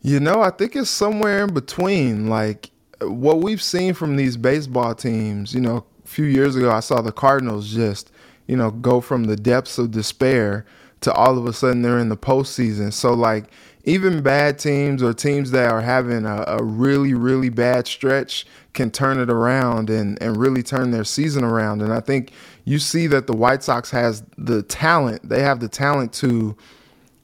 You 0.00 0.18
know, 0.18 0.40
I 0.40 0.50
think 0.50 0.74
it's 0.74 0.90
somewhere 0.90 1.44
in 1.44 1.52
between. 1.52 2.28
Like 2.28 2.70
what 3.00 3.40
we've 3.40 3.62
seen 3.62 3.94
from 3.94 4.16
these 4.16 4.36
baseball 4.36 4.94
teams, 4.94 5.54
you 5.54 5.60
know, 5.60 5.84
a 6.04 6.08
few 6.08 6.24
years 6.24 6.56
ago, 6.56 6.70
I 6.70 6.80
saw 6.80 7.02
the 7.02 7.12
Cardinals 7.12 7.72
just, 7.72 8.10
you 8.46 8.56
know, 8.56 8.70
go 8.70 9.00
from 9.00 9.24
the 9.24 9.36
depths 9.36 9.78
of 9.78 9.90
despair 9.90 10.64
to 11.02 11.12
all 11.12 11.38
of 11.38 11.46
a 11.46 11.52
sudden 11.52 11.82
they're 11.82 11.98
in 11.98 12.08
the 12.08 12.16
postseason. 12.16 12.92
So 12.92 13.12
like 13.14 13.46
even 13.84 14.22
bad 14.22 14.58
teams 14.58 15.02
or 15.02 15.12
teams 15.12 15.50
that 15.50 15.70
are 15.70 15.80
having 15.80 16.24
a, 16.24 16.44
a, 16.46 16.62
really 16.62 17.14
really 17.14 17.48
bad 17.48 17.86
stretch 17.86 18.46
can 18.74 18.90
turn 18.90 19.18
it 19.18 19.28
around 19.28 19.90
and 19.90 20.20
and 20.22 20.36
really 20.36 20.62
turn 20.62 20.90
their 20.90 21.04
season 21.04 21.44
around. 21.44 21.82
And 21.82 21.92
I 21.92 22.00
think 22.00 22.32
you 22.64 22.78
see 22.78 23.06
that 23.08 23.26
the 23.26 23.36
White 23.36 23.62
Sox 23.62 23.90
has 23.90 24.22
the 24.38 24.62
talent. 24.62 25.28
They 25.28 25.42
have 25.42 25.60
the 25.60 25.68
talent 25.68 26.12
to 26.14 26.56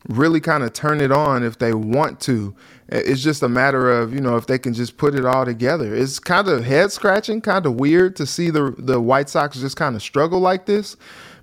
really 0.08 0.40
kind 0.40 0.62
of 0.62 0.72
turn 0.72 1.00
it 1.00 1.12
on 1.12 1.42
if 1.42 1.58
they 1.58 1.74
want 1.74 2.20
to. 2.20 2.54
It's 2.88 3.22
just 3.22 3.42
a 3.42 3.48
matter 3.48 3.90
of, 3.90 4.14
you 4.14 4.20
know, 4.20 4.36
if 4.36 4.46
they 4.46 4.58
can 4.58 4.72
just 4.72 4.96
put 4.96 5.14
it 5.14 5.26
all 5.26 5.44
together. 5.44 5.94
It's 5.94 6.18
kind 6.18 6.48
of 6.48 6.64
head 6.64 6.90
scratching, 6.90 7.42
kind 7.42 7.66
of 7.66 7.74
weird 7.74 8.16
to 8.16 8.26
see 8.26 8.50
the 8.50 8.74
the 8.78 9.00
White 9.00 9.28
Sox 9.28 9.60
just 9.60 9.76
kind 9.76 9.94
of 9.94 10.02
struggle 10.02 10.40
like 10.40 10.66
this 10.66 10.96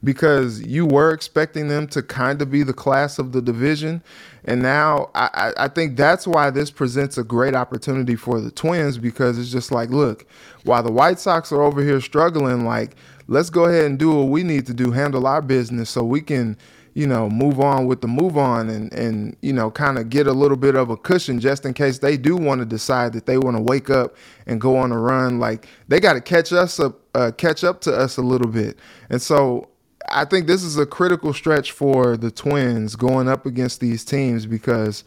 because 0.06 0.62
you 0.64 0.86
were 0.86 1.12
expecting 1.14 1.70
them 1.70 1.88
to 1.90 2.04
kind 2.04 2.42
of 2.42 2.52
be 2.52 2.64
the 2.64 2.74
class 2.74 3.20
of 3.20 3.34
the 3.34 3.42
division. 3.42 4.04
And 4.46 4.62
now 4.62 5.12
I, 5.16 5.54
I 5.58 5.70
think 5.70 5.98
that's 5.98 6.28
why 6.28 6.52
this 6.52 6.72
presents 6.72 7.18
a 7.18 7.26
great 7.26 7.56
opportunity 7.56 8.16
for 8.16 8.42
the 8.42 8.52
Twins 8.52 9.00
because 9.00 9.40
it's 9.40 9.52
just 9.52 9.72
like, 9.74 9.90
look, 9.90 10.28
while 10.66 10.84
the 10.84 10.94
White 10.94 11.20
Sox 11.20 11.52
are 11.52 11.64
over 11.64 11.84
here 11.84 12.02
struggling, 12.02 12.66
like, 12.66 12.96
let's 13.28 13.52
go 13.52 13.66
ahead 13.66 13.86
and 13.86 14.00
do 14.00 14.14
what 14.16 14.30
we 14.30 14.44
need 14.44 14.68
to 14.68 14.76
do, 14.76 14.92
handle 14.92 15.28
our 15.28 15.42
business 15.42 15.90
so 15.90 16.04
we 16.06 16.22
can, 16.22 16.58
you 16.94 17.08
know, 17.08 17.30
move 17.30 17.60
on 17.60 17.88
with 17.88 18.02
the 18.02 18.08
move 18.08 18.38
on 18.38 18.70
and, 18.70 18.94
and 18.94 19.36
you 19.42 19.54
know, 19.54 19.72
kind 19.72 19.98
of 20.00 20.10
get 20.10 20.28
a 20.28 20.34
little 20.34 20.58
bit 20.58 20.76
of 20.76 20.92
a 20.92 20.98
cushion 20.98 21.40
just 21.42 21.66
in 21.66 21.74
case 21.74 22.00
they 22.00 22.18
do 22.18 22.38
want 22.38 22.62
to 22.62 22.66
decide 22.66 23.14
that 23.14 23.26
they 23.28 23.40
want 23.40 23.58
to 23.58 23.64
wake 23.64 23.90
up 23.90 24.16
and 24.48 24.62
go 24.62 24.78
on 24.78 24.94
a 24.94 25.00
run. 25.00 25.40
Like, 25.40 25.68
they 25.90 26.00
got 26.00 26.14
to 26.14 26.22
catch 26.22 26.54
us 26.54 26.80
up, 26.80 27.02
uh, 27.16 27.32
catch 27.38 27.66
up 27.66 27.82
to 27.82 27.94
us 27.94 28.18
a 28.18 28.24
little 28.24 28.50
bit. 28.50 28.80
And 29.10 29.22
so 29.22 29.70
I 30.10 30.26
think 30.26 30.48
this 30.48 30.64
is 30.64 30.78
a 30.78 30.86
critical 30.86 31.34
stretch 31.34 31.72
for 31.72 32.18
the 32.18 32.32
Twins 32.32 32.96
going 32.96 33.28
up 33.28 33.46
against 33.46 33.80
these 33.80 34.04
teams 34.04 34.46
because, 34.46 35.04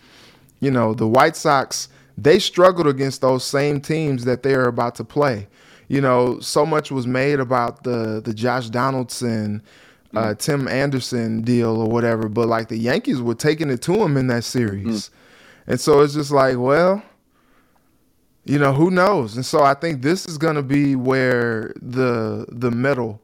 you 0.60 0.70
know, 0.70 0.94
the 0.94 1.06
White 1.06 1.36
Sox, 1.36 1.88
they 2.16 2.38
struggled 2.38 2.86
against 2.86 3.20
those 3.20 3.44
same 3.44 3.80
teams 3.80 4.24
that 4.24 4.42
they 4.42 4.54
are 4.54 4.66
about 4.66 4.94
to 4.96 5.04
play. 5.04 5.46
You 5.88 6.00
know, 6.00 6.38
so 6.40 6.66
much 6.66 6.90
was 6.90 7.06
made 7.06 7.40
about 7.40 7.84
the 7.84 8.20
the 8.22 8.34
Josh 8.34 8.68
Donaldson, 8.68 9.62
uh, 10.14 10.34
mm. 10.34 10.38
Tim 10.38 10.68
Anderson 10.68 11.40
deal 11.42 11.80
or 11.80 11.88
whatever, 11.88 12.28
but 12.28 12.46
like 12.46 12.68
the 12.68 12.76
Yankees 12.76 13.22
were 13.22 13.34
taking 13.34 13.70
it 13.70 13.80
to 13.82 13.92
them 13.92 14.16
in 14.16 14.26
that 14.26 14.44
series. 14.44 15.08
Mm. 15.08 15.10
And 15.68 15.80
so 15.80 16.00
it's 16.00 16.14
just 16.14 16.30
like, 16.30 16.58
well, 16.58 17.02
you 18.44 18.58
know, 18.58 18.72
who 18.72 18.90
knows? 18.90 19.36
And 19.36 19.44
so 19.46 19.62
I 19.62 19.74
think 19.74 20.02
this 20.02 20.26
is 20.26 20.38
going 20.38 20.56
to 20.56 20.62
be 20.62 20.96
where 20.96 21.72
the 21.80 22.46
the 22.50 22.70
mettle 22.70 23.20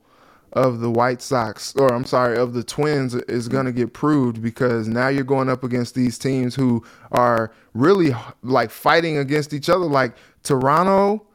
of 0.55 0.79
the 0.79 0.91
White 0.91 1.21
Sox, 1.21 1.75
or 1.77 1.93
I'm 1.93 2.05
sorry, 2.05 2.39
of 2.39 2.55
the 2.55 2.63
Twins 2.63 3.15
is 3.15 3.49
going 3.49 3.67
to 3.67 3.73
get 3.73 3.93
proved 3.93 4.41
because 4.41 4.87
now 4.87 5.09
you're 5.09 5.25
going 5.25 5.49
up 5.49 5.65
against 5.65 5.97
these 5.97 6.17
teams 6.17 6.55
who 6.55 6.85
are 7.11 7.53
really 7.75 8.15
like 8.43 8.71
fighting 8.71 9.19
against 9.19 9.53
each 9.53 9.69
other, 9.69 9.85
like 9.85 10.15
Toronto, 10.45 11.27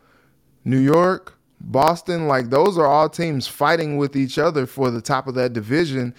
New 0.64 0.80
York, 0.80 1.38
Boston. 1.60 2.28
Like 2.28 2.50
those 2.50 2.78
are 2.78 2.88
all 2.88 3.10
teams 3.10 3.46
fighting 3.46 3.98
with 3.98 4.16
each 4.16 4.38
other 4.38 4.66
for 4.66 4.90
the 4.90 5.02
top 5.02 5.28
of 5.28 5.36
that 5.36 5.52
division. 5.52 6.16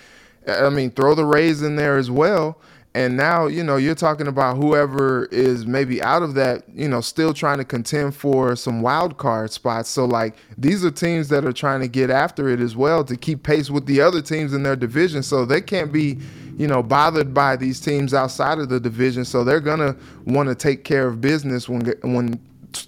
I 0.47 0.69
mean, 0.69 0.91
throw 0.91 1.15
the 1.15 1.25
Rays 1.25 1.63
in 1.63 1.77
there 1.77 1.97
as 1.97 2.11
well. 2.11 2.61
And 2.93 3.17
now, 3.17 3.47
you 3.47 3.63
know, 3.63 3.77
you're 3.77 3.95
talking 3.95 4.27
about 4.27 4.57
whoever 4.57 5.27
is 5.27 5.65
maybe 5.65 6.03
out 6.03 6.23
of 6.23 6.35
that, 6.35 6.65
you 6.75 6.89
know, 6.89 7.01
still 7.01 7.33
trying 7.33 7.59
to 7.59 7.65
contend 7.65 8.17
for 8.17 8.57
some 8.57 8.83
wild 8.83 9.17
card 9.17 9.53
spots. 9.53 9.89
So, 9.89 10.05
like, 10.05 10.35
these 10.59 10.85
are 10.85 10.91
teams 10.91 11.29
that 11.29 11.45
are 11.45 11.53
trying 11.53 11.81
to 11.83 11.89
get 11.89 12.11
after 12.11 12.49
it 12.49 12.59
as 12.59 12.75
well 12.75 13.05
to 13.05 13.17
keep 13.17 13.45
pace 13.45 13.71
with 13.71 13.87
the 13.87 14.01
other 14.01 14.21
teams 14.21 14.53
in 14.53 14.65
their 14.65 14.75
division. 14.75 15.23
So 15.23 15.45
they 15.45 15.61
can't 15.61 15.93
be, 15.93 16.19
you 16.57 16.67
know, 16.67 16.83
bothered 16.83 17.33
by 17.33 17.55
these 17.55 17.81
teams 17.81 18.13
outside 18.13 18.59
of 18.59 18.69
the 18.69 18.81
division. 18.81 19.25
So 19.25 19.45
they're 19.45 19.61
to 19.61 19.97
want 20.25 20.49
to 20.49 20.57
take 20.57 20.83
care 20.83 21.07
of 21.07 21.21
business 21.21 21.69
when, 21.69 21.87
when 22.03 22.41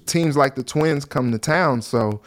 teams 0.06 0.36
like 0.36 0.56
the 0.56 0.64
Twins 0.64 1.04
come 1.04 1.30
to 1.30 1.38
town. 1.38 1.80
So, 1.80 2.20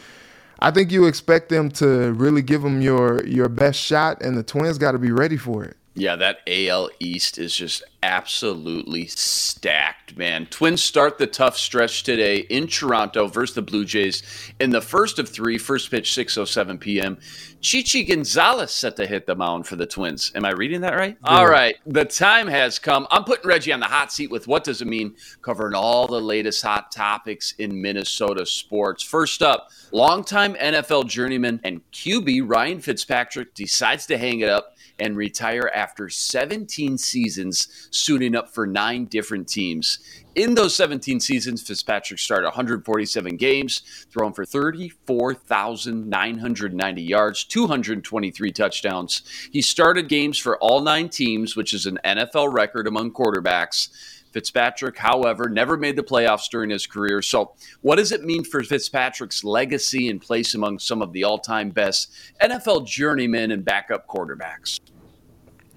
I 0.60 0.72
think 0.72 0.92
you 0.92 1.06
expect 1.06 1.50
them 1.50 1.70
to 1.72 2.14
really 2.14 2.42
give 2.42 2.62
them 2.62 2.82
your 2.82 3.24
your 3.26 3.50
best 3.50 3.78
shot, 3.78 4.22
and 4.22 4.38
the 4.38 4.44
Twins 4.44 4.78
got 4.78 4.94
to 4.94 4.98
be 4.98 5.12
ready 5.12 5.36
for 5.36 5.66
it. 5.66 5.76
Yeah, 5.98 6.18
that 6.18 6.40
AL 6.46 6.90
East 7.00 7.38
is 7.38 7.56
just 7.56 7.82
absolutely 8.04 9.08
stacked, 9.08 10.18
man. 10.18 10.46
Twins 10.48 10.84
start 10.84 11.18
the 11.18 11.26
tough 11.26 11.58
stretch 11.58 12.04
today 12.04 12.40
in 12.40 12.68
Toronto 12.68 13.28
versus 13.28 13.56
the 13.56 13.62
Blue 13.62 13.86
Jays 13.86 14.22
in 14.60 14.72
the 14.72 14.82
first 14.82 15.20
of 15.20 15.30
three, 15.30 15.58
first 15.58 15.90
pitch 15.90 16.12
6:07 16.12 16.82
p.m. 16.82 17.18
Chichi 17.62 18.04
Gonzalez 18.04 18.72
set 18.72 18.98
to 18.98 19.08
hit 19.08 19.26
the 19.26 19.36
mound 19.36 19.68
for 19.68 19.78
the 19.78 19.86
Twins. 19.86 20.34
Am 20.36 20.44
I 20.44 20.52
reading 20.52 20.82
that 20.82 20.96
right? 20.96 21.18
Yeah. 21.24 21.40
All 21.40 21.48
right, 21.48 21.78
the 21.86 22.04
time 22.04 22.48
has 22.48 22.78
come. 22.78 23.08
I'm 23.10 23.24
putting 23.24 23.48
Reggie 23.48 23.72
on 23.72 23.80
the 23.80 23.86
hot 23.86 24.12
seat 24.12 24.30
with 24.30 24.48
what 24.48 24.66
does 24.66 24.82
it 24.82 24.88
mean, 24.88 25.16
covering 25.42 25.76
all 25.76 26.08
the 26.08 26.20
latest 26.20 26.62
hot 26.62 26.92
topics 26.92 27.54
in 27.58 27.82
Minnesota 27.82 28.46
sports. 28.46 29.02
First 29.02 29.42
up, 29.42 29.70
longtime 29.94 30.56
NFL 30.56 31.08
journeyman 31.08 31.62
and 31.64 31.82
QB 31.92 32.44
Ryan 32.46 32.82
Fitzpatrick 32.82 33.56
decides 33.56 34.06
to 34.08 34.18
hang 34.18 34.42
it 34.42 34.50
up 34.50 34.75
and 35.00 35.18
retire 35.18 35.72
after 35.74 36.10
17 36.10 36.98
seasons, 36.98 37.88
suiting 37.92 38.36
up 38.36 38.50
for 38.50 38.66
nine 38.66 39.06
different 39.06 39.48
teams. 39.48 40.00
In 40.36 40.56
those 40.56 40.76
17 40.76 41.22
seasons, 41.22 41.62
Fitzpatrick 41.62 42.20
started 42.20 42.48
147 42.48 43.38
games, 43.38 43.84
thrown 44.12 44.34
for 44.34 44.44
34,990 44.46 47.02
yards, 47.02 47.46
223 47.46 48.52
touchdowns. 48.52 49.22
He 49.52 49.62
started 49.62 50.10
games 50.10 50.38
for 50.38 50.58
all 50.58 50.82
nine 50.82 51.08
teams, 51.10 51.56
which 51.56 51.74
is 51.74 51.86
an 51.86 52.00
NFL 52.04 52.52
record 52.52 52.88
among 52.88 53.12
quarterbacks. 53.12 53.88
Fitzpatrick, 54.36 54.98
however, 54.98 55.48
never 55.48 55.78
made 55.78 55.96
the 55.96 56.04
playoffs 56.04 56.50
during 56.50 56.70
his 56.70 56.86
career. 56.86 57.22
So, 57.22 57.54
what 57.80 57.96
does 57.96 58.12
it 58.12 58.26
mean 58.26 58.44
for 58.44 58.62
Fitzpatrick's 58.64 59.46
legacy 59.46 60.10
and 60.10 60.22
place 60.22 60.56
among 60.56 60.80
some 60.80 61.02
of 61.02 61.14
the 61.14 61.24
all 61.24 61.40
time 61.40 61.70
best 61.70 62.12
NFL 62.42 62.86
journeymen 62.86 63.52
and 63.52 63.64
backup 63.64 64.06
quarterbacks? 64.10 64.82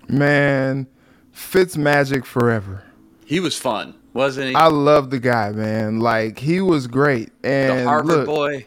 Man, 0.09 0.88
Fitz 1.31 1.77
magic 1.77 2.27
forever. 2.27 2.83
He 3.25 3.38
was 3.38 3.57
fun, 3.57 3.94
wasn't 4.12 4.49
he? 4.49 4.55
I 4.57 4.66
love 4.66 5.11
the 5.11 5.21
guy, 5.21 5.53
man. 5.53 6.01
Like 6.01 6.40
he 6.40 6.61
was 6.61 6.88
great. 6.88 7.31
And 7.44 7.79
the 7.79 7.85
Harvard 7.85 8.09
look, 8.09 8.27
boy. 8.27 8.66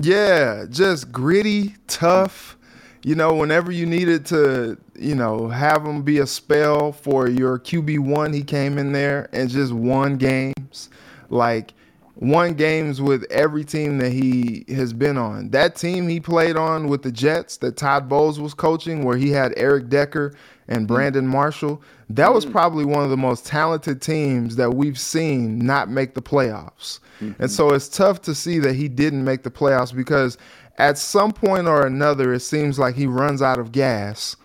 Yeah, 0.00 0.66
just 0.70 1.10
gritty, 1.10 1.74
tough. 1.88 2.56
You 3.02 3.16
know, 3.16 3.34
whenever 3.34 3.72
you 3.72 3.84
needed 3.84 4.26
to, 4.26 4.78
you 4.98 5.14
know, 5.14 5.48
have 5.48 5.84
him 5.84 6.02
be 6.02 6.18
a 6.18 6.26
spell 6.26 6.92
for 6.92 7.28
your 7.28 7.58
QB 7.58 8.00
one, 8.00 8.32
he 8.32 8.42
came 8.42 8.78
in 8.78 8.92
there 8.92 9.28
and 9.32 9.48
just 9.48 9.72
won 9.72 10.16
games. 10.16 10.90
Like 11.30 11.72
won 12.16 12.54
games 12.54 13.00
with 13.00 13.24
every 13.30 13.64
team 13.64 13.98
that 13.98 14.12
he 14.12 14.64
has 14.68 14.92
been 14.92 15.16
on. 15.16 15.50
That 15.50 15.76
team 15.76 16.08
he 16.08 16.20
played 16.20 16.56
on 16.56 16.88
with 16.88 17.02
the 17.02 17.12
Jets 17.12 17.56
that 17.58 17.76
Todd 17.76 18.08
Bowles 18.08 18.40
was 18.40 18.54
coaching, 18.54 19.04
where 19.04 19.16
he 19.16 19.30
had 19.30 19.52
Eric 19.56 19.88
Decker 19.88 20.34
and 20.68 20.84
mm. 20.84 20.88
Brandon 20.88 21.26
Marshall, 21.26 21.82
that 22.10 22.32
was 22.32 22.46
mm. 22.46 22.52
probably 22.52 22.84
one 22.84 23.04
of 23.04 23.10
the 23.10 23.16
most 23.16 23.46
talented 23.46 24.00
teams 24.00 24.56
that 24.56 24.74
we've 24.74 24.98
seen 24.98 25.58
not 25.58 25.90
make 25.90 26.14
the 26.14 26.22
playoffs. 26.22 27.00
Mm-hmm. 27.20 27.42
And 27.42 27.50
so 27.50 27.70
it's 27.70 27.88
tough 27.88 28.22
to 28.22 28.34
see 28.34 28.58
that 28.60 28.74
he 28.74 28.88
didn't 28.88 29.24
make 29.24 29.42
the 29.42 29.50
playoffs 29.50 29.94
because 29.94 30.38
at 30.78 30.98
some 30.98 31.32
point 31.32 31.68
or 31.68 31.86
another, 31.86 32.32
it 32.32 32.40
seems 32.40 32.78
like 32.78 32.94
he 32.94 33.06
runs 33.06 33.42
out 33.42 33.58
of 33.58 33.72
gas. 33.72 34.36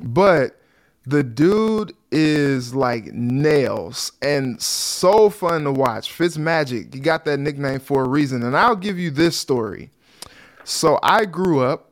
But 0.00 0.60
the 1.06 1.22
dude 1.22 1.94
is 2.10 2.74
like 2.74 3.06
nails 3.12 4.12
and 4.22 4.60
so 4.60 5.28
fun 5.30 5.64
to 5.64 5.72
watch. 5.72 6.10
Fitz 6.10 6.38
Magic, 6.38 6.92
he 6.94 7.00
got 7.00 7.24
that 7.24 7.38
nickname 7.38 7.80
for 7.80 8.04
a 8.04 8.08
reason. 8.08 8.42
And 8.42 8.56
I'll 8.56 8.76
give 8.76 8.98
you 8.98 9.10
this 9.10 9.36
story. 9.36 9.90
So 10.64 10.98
I 11.02 11.24
grew 11.26 11.60
up 11.60 11.90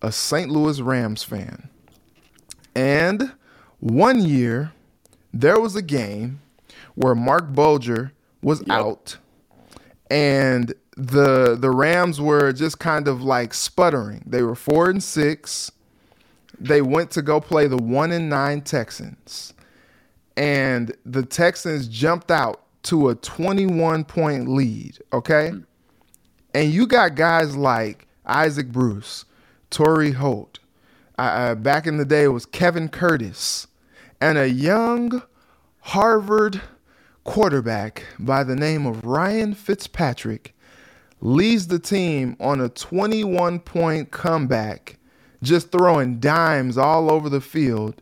a 0.00 0.12
St. 0.12 0.50
Louis 0.50 0.80
Rams 0.80 1.22
fan. 1.22 1.68
And 2.74 3.32
one 3.80 4.24
year, 4.24 4.72
there 5.32 5.60
was 5.60 5.76
a 5.76 5.82
game 5.82 6.40
where 6.94 7.14
Marc 7.14 7.52
Bulger 7.52 8.12
was 8.42 8.60
yep. 8.60 8.70
out 8.70 9.16
and 10.12 10.74
the 10.94 11.56
the 11.58 11.70
Rams 11.70 12.20
were 12.20 12.52
just 12.52 12.78
kind 12.78 13.08
of 13.08 13.22
like 13.22 13.54
sputtering. 13.54 14.22
They 14.26 14.42
were 14.42 14.54
4 14.54 14.90
and 14.90 15.02
6. 15.02 15.72
They 16.62 16.82
went 16.82 17.10
to 17.12 17.22
go 17.22 17.40
play 17.40 17.66
the 17.66 17.76
1 17.76 18.12
and 18.12 18.28
9 18.28 18.60
Texans. 18.62 19.54
And 20.36 20.96
the 21.04 21.24
Texans 21.24 21.88
jumped 21.88 22.30
out 22.30 22.62
to 22.84 23.10
a 23.10 23.14
21 23.14 24.04
point 24.04 24.48
lead, 24.48 24.98
okay? 25.12 25.52
And 26.54 26.72
you 26.72 26.86
got 26.86 27.14
guys 27.14 27.56
like 27.56 28.06
Isaac 28.24 28.68
Bruce, 28.68 29.24
Torry 29.70 30.12
Holt, 30.12 30.58
uh, 31.18 31.54
back 31.54 31.86
in 31.86 31.98
the 31.98 32.04
day, 32.04 32.24
it 32.24 32.28
was 32.28 32.46
Kevin 32.46 32.88
Curtis 32.88 33.66
and 34.20 34.38
a 34.38 34.48
young 34.48 35.22
Harvard 35.80 36.60
quarterback 37.24 38.04
by 38.18 38.42
the 38.42 38.56
name 38.56 38.86
of 38.86 39.04
Ryan 39.04 39.54
Fitzpatrick 39.54 40.54
leads 41.20 41.68
the 41.68 41.78
team 41.78 42.36
on 42.40 42.60
a 42.60 42.68
21 42.68 43.60
point 43.60 44.10
comeback, 44.10 44.98
just 45.42 45.72
throwing 45.72 46.20
dimes 46.20 46.78
all 46.78 47.10
over 47.10 47.28
the 47.28 47.40
field. 47.40 48.00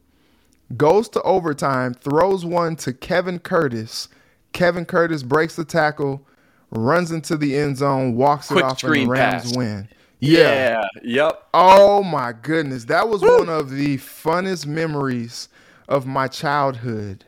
Goes 0.77 1.09
to 1.11 1.23
overtime, 1.23 1.95
throws 1.95 2.45
one 2.45 2.77
to 2.77 2.93
Kevin 2.93 3.39
Curtis. 3.41 4.09
Kevin 4.53 4.85
Curtis 4.85 5.23
breaks 5.23 5.57
the 5.57 5.65
tackle, 5.65 6.25
runs 6.71 7.11
into 7.11 7.37
the 7.37 7.57
end 7.57 7.79
zone, 7.79 8.15
walks 8.15 8.49
Quick 8.49 8.59
it 8.59 8.65
off, 8.65 8.83
and 8.85 8.95
the 8.95 9.07
Rams 9.07 9.45
pass. 9.45 9.57
win. 9.57 9.89
Yeah. 10.21 10.39
yeah. 10.41 10.85
Yep. 11.03 11.49
Oh 11.55 12.03
my 12.03 12.33
goodness. 12.33 12.85
That 12.85 13.09
was 13.09 13.23
Woo. 13.23 13.39
one 13.39 13.49
of 13.49 13.71
the 13.71 13.97
funnest 13.97 14.67
memories 14.67 15.49
of 15.89 16.07
my 16.07 16.29
childhood. 16.29 17.25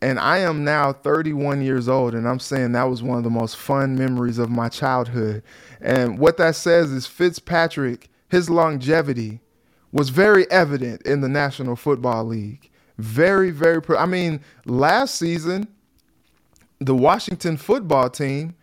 And 0.00 0.18
I 0.18 0.38
am 0.38 0.62
now 0.64 0.92
31 0.92 1.62
years 1.62 1.88
old, 1.88 2.14
and 2.14 2.28
I'm 2.28 2.38
saying 2.38 2.72
that 2.72 2.84
was 2.84 3.02
one 3.02 3.18
of 3.18 3.24
the 3.24 3.30
most 3.30 3.56
fun 3.56 3.96
memories 3.96 4.38
of 4.38 4.50
my 4.50 4.68
childhood. 4.68 5.42
And 5.80 6.18
what 6.18 6.36
that 6.36 6.54
says 6.54 6.92
is 6.92 7.06
Fitzpatrick, 7.06 8.08
his 8.28 8.50
longevity 8.50 9.40
was 9.92 10.10
very 10.10 10.50
evident 10.50 11.02
in 11.02 11.20
the 11.20 11.28
National 11.28 11.76
Football 11.76 12.24
League. 12.24 12.70
Very, 12.98 13.50
very. 13.50 13.80
Pro- 13.80 13.98
I 13.98 14.06
mean, 14.06 14.40
last 14.64 15.16
season, 15.16 15.68
the 16.78 16.94
Washington 16.94 17.56
football 17.56 18.10
team 18.10 18.54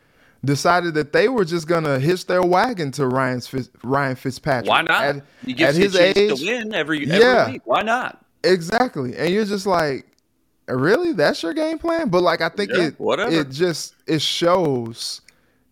decided 0.46 0.94
that 0.96 1.14
they 1.14 1.30
were 1.30 1.46
just 1.46 1.68
gonna 1.68 2.00
hitch 2.00 2.26
their 2.26 2.44
wagon 2.44 2.92
to 2.92 3.08
Ryan's 3.08 3.54
Ryan 3.84 4.16
Fitzpatrick. 4.16 4.70
Why 4.70 4.82
not? 4.82 5.04
At, 5.04 5.24
you 5.46 5.56
get 5.56 5.76
his 5.76 5.96
age 5.96 6.16
to 6.16 6.46
win 6.46 6.74
every, 6.74 7.04
every 7.04 7.20
yeah, 7.20 7.52
week. 7.52 7.62
Why 7.66 7.82
not? 7.82 8.24
Exactly. 8.44 9.16
And 9.16 9.34
you're 9.34 9.46
just 9.46 9.66
like, 9.66 10.06
really? 10.68 11.14
That's 11.14 11.42
your 11.44 11.54
game 11.54 11.78
plan? 11.78 12.10
But 12.10 12.24
like, 12.24 12.42
I 12.42 12.50
think 12.50 12.72
yeah, 12.74 12.88
it 12.88 13.00
whatever. 13.00 13.32
it 13.32 13.50
just 13.52 13.96
it 14.08 14.22
shows 14.22 15.22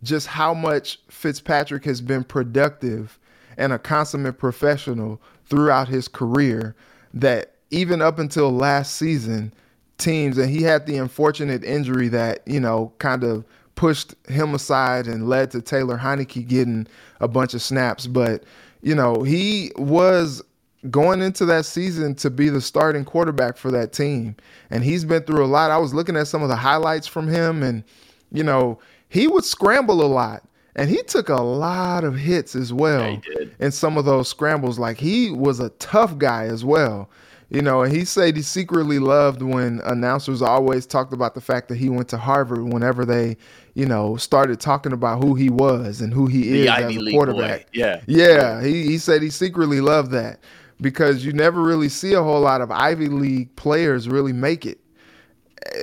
just 0.04 0.28
how 0.28 0.54
much 0.54 1.00
Fitzpatrick 1.10 1.84
has 1.86 2.00
been 2.02 2.24
productive 2.24 3.20
and 3.62 3.72
a 3.72 3.80
consummate 3.80 4.38
professional 4.38 5.22
throughout 5.46 5.88
his 5.88 6.08
career. 6.08 6.76
That 7.14 7.56
even 7.70 8.02
up 8.02 8.20
until 8.20 8.52
last 8.52 8.96
season, 8.96 9.54
teams 9.98 10.38
and 10.38 10.50
he 10.50 10.64
had 10.64 10.86
the 10.88 10.98
unfortunate 10.98 11.64
injury 11.64 12.08
that 12.10 12.42
you 12.48 12.60
know 12.60 12.92
kind 12.98 13.24
of 13.24 13.46
pushed 13.76 14.14
him 14.28 14.54
aside 14.54 15.08
and 15.08 15.28
led 15.28 15.50
to 15.52 15.60
Taylor 15.60 15.98
Heinicke 15.98 16.48
getting 16.48 16.86
a 17.20 17.28
bunch 17.28 17.56
of 17.56 17.64
snaps. 17.64 18.06
But, 18.06 18.44
you 18.82 18.94
know, 18.94 19.24
he 19.24 19.72
was 19.76 20.44
going 20.92 21.22
into 21.22 21.46
that 21.46 21.66
season 21.66 22.14
to 22.16 22.30
be 22.30 22.50
the 22.50 22.62
starting 22.62 23.06
quarterback 23.06 23.58
for 23.58 23.72
that 23.72 23.92
team. 23.92 24.36
And 24.70 24.84
he's 24.84 25.04
been 25.04 25.24
through 25.24 25.44
a 25.44 25.48
lot. 25.48 25.72
I 25.72 25.80
was 25.80 25.96
looking 25.96 26.16
at 26.16 26.28
some 26.28 26.44
of 26.44 26.50
the 26.50 26.56
highlights 26.56 27.08
from 27.08 27.28
him, 27.28 27.64
and, 27.64 27.84
you 28.32 28.44
know, 28.44 28.78
he 29.10 29.28
would 29.28 29.46
scramble 29.46 30.04
a 30.04 30.06
lot. 30.06 30.44
And 30.76 30.90
he 30.90 31.04
took 31.04 31.30
a 31.30 31.42
lot 31.42 32.04
of 32.04 32.16
hits 32.16 32.56
as 32.56 32.72
well. 32.72 33.22
Yeah, 33.30 33.46
in 33.60 33.72
some 33.72 33.98
of 33.98 34.06
those 34.06 34.30
scrambles. 34.30 34.80
Like 34.80 34.98
he 34.98 35.32
was 35.32 35.60
a 35.60 35.70
tough 35.72 36.18
guy 36.18 36.46
as 36.46 36.64
well. 36.64 37.10
You 37.50 37.62
know, 37.62 37.82
and 37.82 37.94
he 37.94 38.06
said 38.06 38.38
he 38.38 38.42
secretly 38.42 38.98
loved 38.98 39.42
when 39.42 39.82
announcers 39.84 40.42
always 40.42 40.86
talked 40.86 41.12
about 41.12 41.36
the 41.36 41.42
fact 41.42 41.68
that 41.68 41.76
he 41.76 41.90
went 41.90 42.08
to 42.08 42.18
Harvard 42.18 42.72
whenever 42.72 43.04
they, 43.04 43.36
you 43.74 43.86
know, 43.86 44.16
started 44.16 44.62
talking 44.62 44.94
about 44.94 45.22
who 45.22 45.36
he 45.36 45.50
was 45.50 46.00
and 46.00 46.14
who 46.14 46.28
he 46.28 46.50
The 46.50 46.62
is 46.62 46.70
Ivy 46.70 46.96
as 46.96 47.08
a 47.08 47.12
quarterback. 47.12 47.68
Yeah. 47.74 48.00
Yeah, 48.08 48.64
he, 48.64 48.84
he 48.84 48.98
said 48.98 49.22
he 49.22 49.30
secretly 49.30 49.82
loved 49.82 50.12
that 50.12 50.40
because 50.80 51.26
you 51.26 51.34
never 51.34 51.62
really 51.62 51.90
see 51.90 52.14
a 52.14 52.24
whole 52.24 52.40
lot 52.40 52.62
of 52.62 52.72
Ivy 52.72 53.08
League 53.08 53.54
players 53.58 54.08
really 54.08 54.32
make 54.32 54.66
it, 54.66 54.80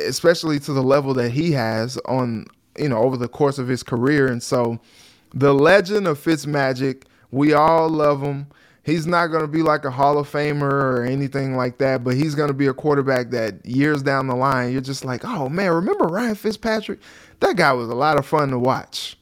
especially 0.06 0.58
to 0.60 0.72
the 0.72 0.82
level 0.82 1.12
that 1.14 1.32
he 1.32 1.52
has 1.52 1.98
on, 2.06 2.46
you 2.78 2.88
know, 2.88 2.98
over 2.98 3.16
the 3.16 3.28
course 3.28 3.58
of 3.58 3.68
his 3.68 3.82
career. 3.82 4.26
And 4.26 4.42
so 4.42 4.80
the 5.34 5.52
legend 5.52 6.06
of 6.06 6.18
Fitzmagic, 6.18 7.04
we 7.30 7.52
all 7.52 7.88
love 7.88 8.22
him. 8.22 8.46
He's 8.82 9.06
not 9.06 9.26
going 9.26 9.42
to 9.42 9.48
be 9.48 9.62
like 9.62 9.84
a 9.84 9.90
Hall 9.90 10.16
of 10.16 10.30
Famer 10.30 10.62
or 10.62 11.04
anything 11.04 11.56
like 11.56 11.76
that, 11.76 12.02
but 12.02 12.14
he's 12.14 12.34
going 12.34 12.48
to 12.48 12.54
be 12.54 12.68
a 12.68 12.72
quarterback 12.72 13.30
that 13.30 13.64
years 13.66 14.02
down 14.02 14.28
the 14.28 14.34
line, 14.34 14.72
you're 14.72 14.80
just 14.80 15.04
like, 15.04 15.26
oh 15.26 15.50
man, 15.50 15.72
remember 15.72 16.06
Ryan 16.06 16.34
Fitzpatrick? 16.34 17.00
That 17.40 17.56
guy 17.56 17.72
was 17.72 17.90
a 17.90 17.94
lot 17.94 18.18
of 18.18 18.24
fun 18.24 18.48
to 18.48 18.58
watch. 18.58 19.17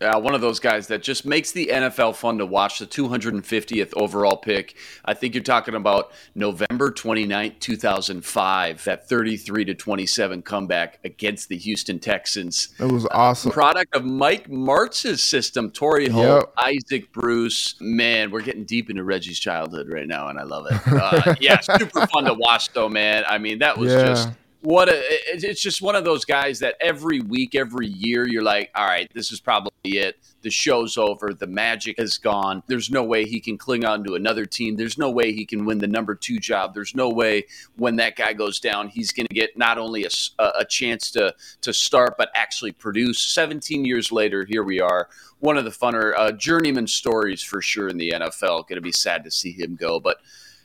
Uh, 0.00 0.18
one 0.18 0.34
of 0.34 0.40
those 0.40 0.58
guys 0.58 0.86
that 0.86 1.02
just 1.02 1.26
makes 1.26 1.52
the 1.52 1.66
NFL 1.66 2.16
fun 2.16 2.38
to 2.38 2.46
watch. 2.46 2.78
The 2.78 2.86
250th 2.86 3.92
overall 3.96 4.36
pick. 4.38 4.74
I 5.04 5.12
think 5.12 5.34
you're 5.34 5.42
talking 5.44 5.74
about 5.74 6.12
November 6.34 6.90
29th, 6.90 7.58
2005. 7.58 8.84
That 8.84 9.08
33 9.08 9.66
to 9.66 9.74
27 9.74 10.40
comeback 10.42 10.98
against 11.04 11.50
the 11.50 11.58
Houston 11.58 11.98
Texans. 11.98 12.70
It 12.78 12.90
was 12.90 13.06
awesome. 13.10 13.52
Product 13.52 13.94
of 13.94 14.04
Mike 14.06 14.48
Martz's 14.48 15.22
system. 15.22 15.70
Torry 15.70 16.08
Holt, 16.08 16.50
Yep. 16.56 16.66
Isaac 16.66 17.12
Bruce. 17.12 17.74
Man, 17.80 18.30
we're 18.30 18.40
getting 18.40 18.64
deep 18.64 18.88
into 18.88 19.04
Reggie's 19.04 19.38
childhood 19.38 19.88
right 19.90 20.08
now, 20.08 20.28
and 20.28 20.38
I 20.38 20.44
love 20.44 20.66
it. 20.70 20.80
Uh, 21.00 21.34
yeah, 21.40 21.58
super 21.60 22.06
fun 22.08 22.24
to 22.24 22.34
watch, 22.34 22.72
though, 22.72 22.88
man. 22.88 23.24
I 23.28 23.38
mean, 23.38 23.58
that 23.60 23.76
was 23.78 23.92
Yeah. 23.92 24.04
just 24.04 24.28
what 24.62 24.88
a 24.88 24.98
it- 24.98 25.44
it's 25.44 25.62
just 25.62 25.80
one 25.80 25.96
of 25.96 26.04
those 26.04 26.24
guys 26.24 26.58
that 26.58 26.76
every 26.80 27.20
week 27.20 27.54
every 27.54 27.86
year 27.86 28.28
you're 28.28 28.42
like 28.42 28.70
all 28.74 28.86
right 28.86 29.10
this 29.14 29.32
is 29.32 29.40
probably 29.40 29.70
it. 29.84 30.18
The 30.42 30.50
show's 30.50 30.96
over. 30.96 31.34
The 31.34 31.46
magic 31.46 31.98
is 31.98 32.16
gone. 32.16 32.62
There's 32.66 32.90
no 32.90 33.02
way 33.04 33.26
he 33.26 33.40
can 33.40 33.58
cling 33.58 33.84
on 33.84 34.04
to 34.04 34.14
another 34.14 34.46
team. 34.46 34.76
There's 34.76 34.96
no 34.96 35.10
way 35.10 35.32
he 35.32 35.44
can 35.44 35.66
win 35.66 35.78
the 35.78 35.86
number 35.86 36.14
two 36.14 36.38
job. 36.38 36.72
There's 36.74 36.94
no 36.94 37.10
way 37.10 37.46
when 37.76 37.96
that 37.96 38.16
guy 38.16 38.32
goes 38.32 38.60
down 38.60 38.88
he's 38.88 39.12
going 39.12 39.26
to 39.26 39.34
get 39.34 39.56
not 39.56 39.78
only 39.78 40.04
a, 40.04 40.10
a 40.58 40.64
chance 40.64 41.10
to 41.12 41.34
to 41.62 41.72
start 41.72 42.14
but 42.18 42.30
actually 42.34 42.72
produce. 42.72 43.20
17 43.20 43.84
years 43.84 44.12
later 44.12 44.44
here 44.48 44.62
we 44.62 44.80
are. 44.80 45.08
One 45.40 45.56
of 45.56 45.64
the 45.64 45.70
funner 45.70 46.12
uh, 46.16 46.32
journeyman 46.32 46.86
stories 46.86 47.42
for 47.42 47.62
sure 47.62 47.88
in 47.88 47.96
the 47.96 48.10
nfl 48.10 48.66
going 48.68 48.76
to 48.76 48.80
be 48.80 48.92
sad 48.92 49.24
to 49.24 49.30
see 49.30 49.52
him 49.52 49.76
go 49.76 49.98
but 50.00 50.18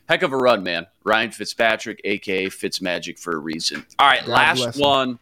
Heck 0.08 0.22
of 0.22 0.32
a 0.32 0.36
run, 0.36 0.62
man. 0.62 0.86
Ryan 1.04 1.30
Fitzpatrick, 1.32 2.00
aka 2.04 2.46
Fitzmagic, 2.46 3.18
for 3.18 3.34
a 3.34 3.38
reason. 3.38 3.84
All 3.98 4.06
right, 4.06 4.24
God 4.24 4.28
last 4.28 4.78
one. 4.78 5.18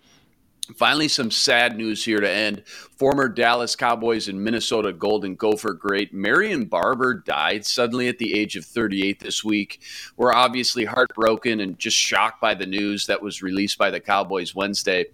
Finally, 0.77 1.09
some 1.09 1.31
sad 1.31 1.77
news 1.77 2.03
here 2.03 2.21
to 2.21 2.31
end. 2.31 2.63
Former 2.67 3.29
Dallas 3.29 3.77
Cowboys 3.77 4.29
and 4.29 4.43
Minnesota 4.43 4.95
Golden 4.95 5.35
Gopher 5.35 5.75
great 5.75 6.15
Marion 6.15 6.65
Barber 6.65 7.15
died 7.15 7.67
suddenly 7.67 8.09
at 8.09 8.17
the 8.17 8.39
age 8.39 8.57
of 8.57 8.65
38 8.65 9.21
this 9.21 9.45
week. 9.45 9.83
We're 10.17 10.33
obviously 10.33 10.87
heartbroken 10.87 11.61
and 11.61 11.79
just 11.79 11.99
shocked 11.99 12.41
by 12.41 12.55
the 12.55 12.65
news 12.65 13.07
that 13.07 13.21
was 13.21 13.43
released 13.43 13.77
by 13.77 13.91
the 13.91 14.01
Cowboys 14.01 14.55
Wednesday. 14.55 15.05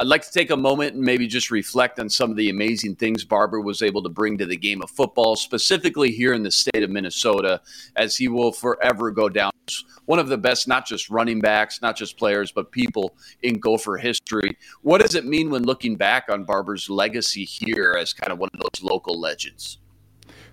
I'd 0.00 0.06
like 0.06 0.22
to 0.22 0.32
take 0.32 0.48
a 0.48 0.56
moment 0.56 0.94
and 0.94 1.04
maybe 1.04 1.26
just 1.26 1.50
reflect 1.50 2.00
on 2.00 2.08
some 2.08 2.30
of 2.30 2.36
the 2.38 2.48
amazing 2.48 2.96
things 2.96 3.22
Barber 3.22 3.60
was 3.60 3.82
able 3.82 4.02
to 4.02 4.08
bring 4.08 4.38
to 4.38 4.46
the 4.46 4.56
game 4.56 4.80
of 4.80 4.88
football, 4.88 5.36
specifically 5.36 6.10
here 6.10 6.32
in 6.32 6.42
the 6.42 6.50
state 6.50 6.82
of 6.82 6.88
Minnesota, 6.88 7.60
as 7.96 8.16
he 8.16 8.26
will 8.26 8.50
forever 8.50 9.10
go 9.10 9.28
down 9.28 9.50
as 9.68 9.84
one 10.06 10.18
of 10.18 10.28
the 10.28 10.38
best, 10.38 10.66
not 10.66 10.86
just 10.86 11.10
running 11.10 11.38
backs, 11.38 11.82
not 11.82 11.96
just 11.96 12.16
players, 12.16 12.50
but 12.50 12.72
people 12.72 13.14
in 13.42 13.60
Gopher 13.60 13.98
history. 13.98 14.56
What 14.80 15.02
does 15.02 15.16
it 15.16 15.26
mean 15.26 15.50
when 15.50 15.64
looking 15.64 15.96
back 15.96 16.30
on 16.30 16.44
Barber's 16.44 16.88
legacy 16.88 17.44
here 17.44 17.94
as 18.00 18.14
kind 18.14 18.32
of 18.32 18.38
one 18.38 18.48
of 18.54 18.60
those 18.60 18.82
local 18.82 19.20
legends? 19.20 19.80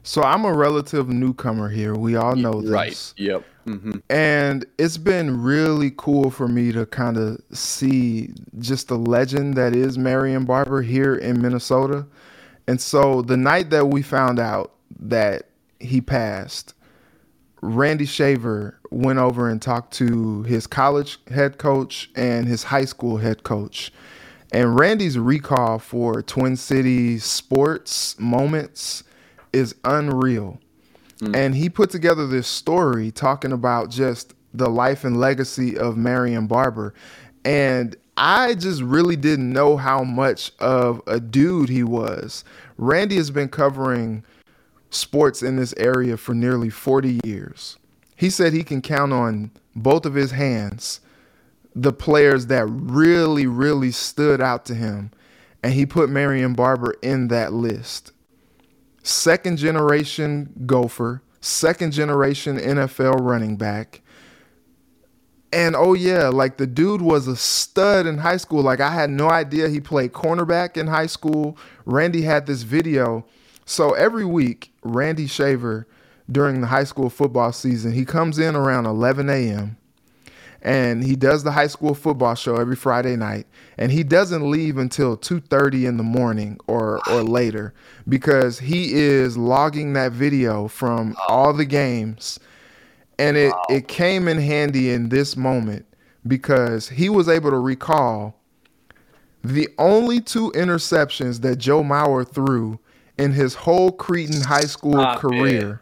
So 0.03 0.23
I'm 0.23 0.45
a 0.45 0.53
relative 0.53 1.10
newcomer 1.10 1.69
here. 1.69 1.95
We 1.95 2.15
all 2.15 2.36
know 2.36 2.62
this. 2.62 2.71
Right. 2.71 3.13
Yep. 3.17 3.43
hmm 3.65 3.91
And 4.10 4.65
it's 4.77 4.97
been 4.97 5.41
really 5.41 5.91
cool 5.97 6.31
for 6.31 6.47
me 6.47 6.71
to 6.71 6.86
kind 6.86 7.17
of 7.17 7.41
see 7.51 8.33
just 8.60 8.88
the 8.88 8.97
legend 8.97 9.55
that 9.55 9.75
is 9.75 9.97
Marion 9.97 10.45
Barber 10.45 10.81
here 10.81 11.15
in 11.15 11.41
Minnesota. 11.41 12.05
And 12.67 12.79
so 12.81 13.21
the 13.21 13.38
night 13.38 13.69
that 13.71 13.88
we 13.88 14.01
found 14.01 14.39
out 14.39 14.73
that 14.99 15.43
he 15.79 16.01
passed, 16.01 16.73
Randy 17.62 18.05
Shaver 18.05 18.79
went 18.91 19.19
over 19.19 19.49
and 19.49 19.62
talked 19.62 19.93
to 19.95 20.43
his 20.43 20.67
college 20.67 21.19
head 21.27 21.57
coach 21.57 22.10
and 22.15 22.47
his 22.47 22.63
high 22.63 22.86
school 22.86 23.17
head 23.17 23.43
coach. 23.43 23.91
And 24.51 24.79
Randy's 24.79 25.17
recall 25.19 25.79
for 25.79 26.21
Twin 26.21 26.55
Cities 26.55 27.25
sports 27.25 28.17
moments 28.19 29.03
is 29.58 29.76
unreal. 29.84 30.60
Mm. 31.20 31.36
And 31.36 31.56
he 31.56 31.70
put 31.70 31.89
together 31.89 32.28
this 32.28 32.48
story 32.48 33.12
talking 33.12 33.52
about 33.52 33.89
just 33.89 34.34
the 34.54 34.70
life 34.70 35.04
and 35.04 35.20
legacy 35.20 35.78
of 35.78 35.98
Marion 35.98 36.48
Barber. 36.48 36.93
And 37.43 37.96
I 38.17 38.56
just 38.56 38.82
really 38.82 39.15
didn't 39.15 39.52
know 39.52 39.78
how 39.78 40.04
much 40.04 40.52
of 40.60 41.02
a 41.08 41.20
dude 41.20 41.70
he 41.70 41.84
was. 41.84 42.43
Randy 42.78 43.15
has 43.17 43.32
been 43.32 43.50
covering 43.50 44.24
sports 44.89 45.43
in 45.43 45.56
this 45.56 45.74
area 45.78 46.17
for 46.17 46.34
nearly 46.34 46.70
40 46.70 47.20
years. 47.24 47.78
He 48.15 48.30
said 48.30 48.54
he 48.54 48.63
can 48.63 48.82
count 48.82 49.13
on 49.13 49.52
both 49.76 50.06
of 50.06 50.15
his 50.15 50.32
hands 50.32 51.02
the 51.76 51.93
players 51.93 52.48
that 52.48 52.65
really, 52.65 53.46
really 53.46 53.91
stood 53.91 54.41
out 54.41 54.65
to 54.65 54.74
him. 54.74 55.12
And 55.62 55.74
he 55.74 55.86
put 55.86 56.10
Marion 56.10 56.54
Barber 56.54 56.96
in 57.04 57.28
that 57.28 57.54
list. 57.54 58.12
Second 59.08 59.58
generation 59.58 60.52
Gopher, 60.65 61.22
second 61.39 61.93
generation 61.93 62.58
NFL 62.58 63.22
running 63.22 63.56
back. 63.56 64.02
And 65.54 65.78
oh 65.78 65.93
yeah, 65.93 66.28
like 66.28 66.58
the 66.58 66.67
dude 66.67 67.02
was 67.02 67.26
a 67.26 67.38
stud 67.38 68.06
in 68.06 68.17
high 68.17 68.36
school. 68.36 68.62
Like 68.62 68.82
I 68.82 68.91
had 68.91 69.10
no 69.10 69.30
idea 69.30 69.70
he 69.70 69.80
played 69.80 70.12
cornerback 70.12 70.76
in 70.76 70.88
high 70.88 71.06
school. 71.06 71.58
Randy 71.86 72.24
had 72.24 72.48
this 72.48 72.63
video. 72.63 73.26
So 73.65 73.93
every 73.93 74.26
week, 74.26 74.74
Randy 74.84 75.26
Shaver 75.26 75.88
during 76.30 76.60
the 76.60 76.67
high 76.67 76.84
school 76.84 77.10
football 77.10 77.54
season, 77.54 77.93
he 77.93 78.04
comes 78.04 78.38
in 78.38 78.58
around 78.58 78.88
11 78.88 79.30
a.m. 79.30 79.78
and 80.67 81.01
he 81.01 81.15
does 81.15 81.43
the 81.43 81.51
high 81.51 81.67
school 81.67 81.93
football 81.93 82.36
show 82.36 82.58
every 82.58 82.75
Friday 82.75 83.15
night. 83.15 83.47
And 83.77 83.89
he 83.89 84.03
doesn't 84.03 84.51
leave 84.51 84.77
until 84.77 85.15
2:30 85.15 85.86
in 85.86 85.95
the 85.95 86.03
morning 86.03 86.60
or 86.67 86.99
or 87.10 87.23
later 87.23 87.73
because 88.08 88.60
he 88.60 88.93
is 88.93 89.38
logging 89.38 89.93
that 89.93 90.12
video 90.12 90.67
from 90.67 91.15
all 91.30 91.53
the 91.53 91.65
games 91.65 92.38
and 93.17 93.38
it, 93.38 93.53
it 93.69 93.88
came 93.88 94.27
in 94.27 94.38
handy 94.38 94.91
in 94.91 95.10
this 95.10 95.36
moment 95.36 95.86
because 96.27 96.89
he 96.89 97.10
was 97.10 97.30
able 97.30 97.49
to 97.49 97.58
recall 97.58 98.36
the 99.43 99.69
only 99.77 100.19
two 100.19 100.51
interceptions 100.51 101.41
that 101.41 101.56
Joe 101.56 101.82
Mauer 101.82 102.27
threw 102.27 102.80
in 103.17 103.32
his 103.32 103.56
whole 103.56 103.91
Cretin 103.91 104.41
high 104.41 104.62
school 104.62 104.93
Stop 104.93 105.19
career. 105.19 105.82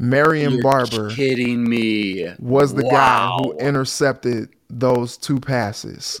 Marion 0.00 0.54
You're 0.54 0.62
Barber 0.62 1.10
kidding 1.10 1.68
me. 1.68 2.26
was 2.38 2.74
the 2.74 2.82
guy 2.84 3.36
who 3.36 3.52
intercepted 3.58 4.48
those 4.70 5.16
two 5.18 5.38
passes. 5.38 6.20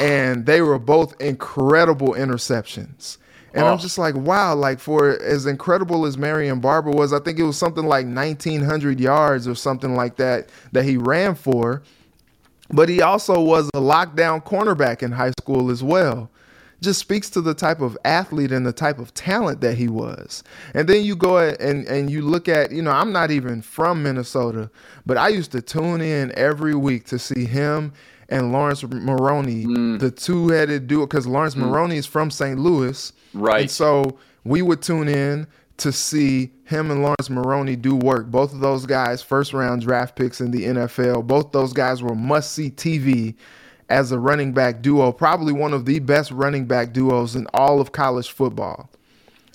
And 0.00 0.44
they 0.44 0.60
were 0.60 0.78
both 0.78 1.18
incredible 1.20 2.12
interceptions. 2.14 3.16
And 3.54 3.66
I'm 3.66 3.74
Oh. 3.74 3.78
just 3.78 3.98
like, 3.98 4.14
wow, 4.14 4.54
like 4.54 4.78
for 4.80 5.10
as 5.22 5.46
incredible 5.46 6.04
as 6.06 6.18
Marion 6.18 6.60
Barber 6.60 6.90
was, 6.90 7.12
I 7.12 7.18
think 7.20 7.38
it 7.38 7.44
was 7.44 7.56
something 7.56 7.84
like 7.86 8.06
1900 8.06 9.00
yards 9.00 9.48
or 9.48 9.54
something 9.54 9.94
like 9.94 10.16
that 10.16 10.48
that 10.72 10.84
he 10.84 10.96
ran 10.96 11.34
for. 11.34 11.82
But 12.72 12.88
he 12.88 13.00
also 13.00 13.40
was 13.40 13.68
a 13.74 13.80
lockdown 13.80 14.44
cornerback 14.44 15.02
in 15.02 15.12
high 15.12 15.32
school 15.40 15.70
as 15.70 15.82
well. 15.82 16.30
Just 16.80 17.00
speaks 17.00 17.28
to 17.30 17.40
the 17.40 17.54
type 17.54 17.80
of 17.80 17.98
athlete 18.04 18.52
and 18.52 18.64
the 18.64 18.72
type 18.72 18.98
of 18.98 19.12
talent 19.12 19.60
that 19.60 19.76
he 19.76 19.88
was. 19.88 20.42
And 20.74 20.88
then 20.88 21.04
you 21.04 21.14
go 21.14 21.38
and 21.38 21.86
and 21.86 22.10
you 22.10 22.22
look 22.22 22.48
at, 22.48 22.72
you 22.72 22.82
know, 22.82 22.90
I'm 22.90 23.12
not 23.12 23.30
even 23.30 23.62
from 23.62 24.02
Minnesota, 24.02 24.70
but 25.04 25.16
I 25.16 25.28
used 25.28 25.52
to 25.52 25.60
tune 25.60 26.00
in 26.00 26.32
every 26.36 26.74
week 26.74 27.04
to 27.06 27.18
see 27.18 27.44
him 27.44 27.92
and 28.30 28.52
Laurence 28.52 28.84
Maroney, 28.84 29.66
mm. 29.66 29.98
the 29.98 30.10
two-headed 30.10 30.86
duo, 30.86 31.06
because 31.06 31.26
Laurence 31.26 31.56
mm. 31.56 31.68
Maroney 31.68 31.96
is 31.96 32.06
from 32.06 32.30
St. 32.30 32.58
Louis. 32.58 33.12
Right. 33.34 33.62
And 33.62 33.70
so 33.70 34.18
we 34.44 34.62
would 34.62 34.82
tune 34.82 35.08
in 35.08 35.46
to 35.78 35.92
see 35.92 36.52
him 36.64 36.90
and 36.90 37.02
Laurence 37.02 37.30
Maroney 37.30 37.74
do 37.74 37.96
work. 37.96 38.26
Both 38.26 38.52
of 38.52 38.60
those 38.60 38.86
guys, 38.86 39.22
first 39.22 39.52
round 39.52 39.82
draft 39.82 40.14
picks 40.14 40.40
in 40.40 40.50
the 40.50 40.64
NFL. 40.64 41.26
Both 41.26 41.52
those 41.52 41.72
guys 41.72 42.02
were 42.02 42.14
must 42.14 42.52
see 42.52 42.70
TV 42.70 43.34
as 43.90 44.12
a 44.12 44.18
running 44.18 44.52
back 44.52 44.80
duo, 44.80 45.12
probably 45.12 45.52
one 45.52 45.74
of 45.74 45.84
the 45.84 45.98
best 45.98 46.30
running 46.30 46.64
back 46.64 46.92
duos 46.92 47.34
in 47.34 47.46
all 47.52 47.80
of 47.80 47.92
college 47.92 48.30
football. 48.30 48.88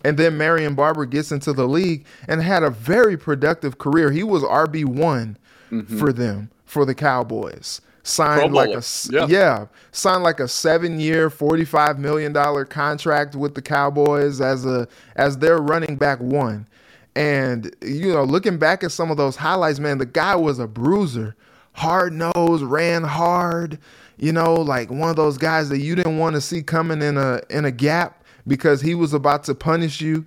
And 0.03 0.19
then 0.19 0.37
Marion 0.37 0.75
Barber 0.75 1.05
gets 1.05 1.31
into 1.31 1.51
the 1.51 1.67
league 1.67 2.05
and 2.27 2.41
had 2.41 2.61
a 2.61 2.69
very 2.69 3.17
productive 3.17 3.79
career. 3.79 4.11
He 4.11 4.23
was 4.23 4.43
RB 4.43 4.85
one 4.85 5.37
mm-hmm. 5.71 5.97
for 5.97 6.13
them 6.13 6.51
for 6.65 6.85
the 6.85 6.93
Cowboys. 6.93 7.81
Signed 8.03 8.53
like 8.53 8.69
a 8.69 8.83
yeah. 9.09 9.25
yeah, 9.25 9.65
signed 9.91 10.21
like 10.21 10.39
a 10.39 10.47
seven 10.47 10.99
year, 10.99 11.31
forty 11.31 11.65
five 11.65 11.97
million 11.97 12.33
dollar 12.33 12.63
contract 12.63 13.33
with 13.33 13.55
the 13.55 13.63
Cowboys 13.63 14.41
as 14.41 14.63
a 14.63 14.87
as 15.15 15.39
their 15.39 15.57
running 15.57 15.95
back 15.95 16.19
one. 16.19 16.67
And 17.15 17.75
you 17.81 18.13
know, 18.13 18.23
looking 18.23 18.59
back 18.59 18.83
at 18.83 18.91
some 18.91 19.09
of 19.09 19.17
those 19.17 19.35
highlights, 19.35 19.79
man, 19.79 19.97
the 19.97 20.05
guy 20.05 20.35
was 20.35 20.59
a 20.59 20.67
bruiser, 20.67 21.35
hard 21.73 22.13
nose, 22.13 22.61
ran 22.61 23.01
hard. 23.01 23.79
You 24.17 24.31
know, 24.31 24.53
like 24.53 24.89
one 24.89 25.09
of 25.09 25.15
those 25.15 25.37
guys 25.37 25.69
that 25.69 25.79
you 25.79 25.95
didn't 25.95 26.17
want 26.17 26.35
to 26.35 26.41
see 26.41 26.63
coming 26.63 27.01
in 27.01 27.17
a 27.17 27.41
in 27.49 27.65
a 27.65 27.71
gap 27.71 28.23
because 28.47 28.81
he 28.81 28.95
was 28.95 29.13
about 29.13 29.43
to 29.45 29.55
punish 29.55 30.01
you. 30.01 30.25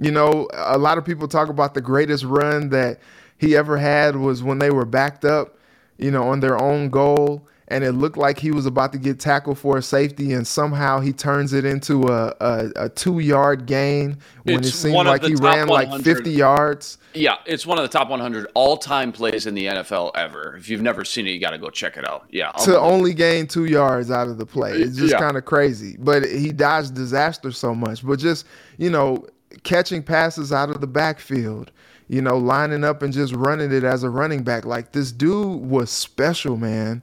You 0.00 0.10
know, 0.10 0.48
a 0.52 0.78
lot 0.78 0.98
of 0.98 1.04
people 1.04 1.28
talk 1.28 1.48
about 1.48 1.74
the 1.74 1.80
greatest 1.80 2.24
run 2.24 2.70
that 2.70 3.00
he 3.38 3.56
ever 3.56 3.76
had 3.76 4.16
was 4.16 4.42
when 4.42 4.58
they 4.58 4.70
were 4.70 4.84
backed 4.84 5.24
up, 5.24 5.58
you 5.96 6.10
know, 6.10 6.28
on 6.28 6.40
their 6.40 6.60
own 6.60 6.90
goal 6.90 7.47
and 7.68 7.84
it 7.84 7.92
looked 7.92 8.16
like 8.16 8.38
he 8.38 8.50
was 8.50 8.66
about 8.66 8.92
to 8.92 8.98
get 8.98 9.20
tackled 9.20 9.58
for 9.58 9.76
a 9.76 9.82
safety, 9.82 10.32
and 10.32 10.46
somehow 10.46 11.00
he 11.00 11.12
turns 11.12 11.52
it 11.52 11.66
into 11.66 12.08
a, 12.08 12.34
a, 12.40 12.70
a 12.76 12.88
two 12.88 13.18
yard 13.18 13.66
gain 13.66 14.18
when 14.44 14.60
it's 14.60 14.68
it 14.68 14.72
seemed 14.72 15.06
like 15.06 15.22
he 15.22 15.34
ran 15.34 15.68
like 15.68 16.02
50 16.02 16.30
yards. 16.30 16.96
Yeah, 17.12 17.36
it's 17.44 17.66
one 17.66 17.78
of 17.78 17.82
the 17.82 17.88
top 17.88 18.08
100 18.08 18.48
all 18.54 18.78
time 18.78 19.12
plays 19.12 19.46
in 19.46 19.54
the 19.54 19.66
NFL 19.66 20.12
ever. 20.14 20.56
If 20.56 20.70
you've 20.70 20.80
never 20.80 21.04
seen 21.04 21.26
it, 21.26 21.30
you 21.30 21.40
got 21.40 21.50
to 21.50 21.58
go 21.58 21.68
check 21.68 21.98
it 21.98 22.08
out. 22.08 22.26
Yeah. 22.30 22.52
I'll 22.54 22.64
to 22.64 22.78
only 22.78 23.12
gain 23.12 23.46
two 23.46 23.66
yards 23.66 24.10
out 24.10 24.28
of 24.28 24.38
the 24.38 24.46
play. 24.46 24.72
It's 24.72 24.96
just 24.96 25.12
yeah. 25.12 25.18
kind 25.18 25.36
of 25.36 25.44
crazy. 25.44 25.96
But 25.98 26.24
he 26.24 26.52
dodged 26.52 26.94
disaster 26.94 27.52
so 27.52 27.74
much. 27.74 28.06
But 28.06 28.18
just, 28.18 28.46
you 28.78 28.88
know, 28.88 29.26
catching 29.62 30.02
passes 30.02 30.52
out 30.52 30.70
of 30.70 30.80
the 30.80 30.86
backfield 30.86 31.70
you 32.10 32.22
know, 32.22 32.38
lining 32.38 32.84
up 32.84 33.02
and 33.02 33.12
just 33.12 33.34
running 33.34 33.70
it 33.70 33.84
as 33.84 34.02
a 34.02 34.08
running 34.08 34.42
back. 34.42 34.64
Like 34.64 34.92
this 34.92 35.12
dude 35.12 35.60
was 35.60 35.90
special, 35.90 36.56
man. 36.56 37.02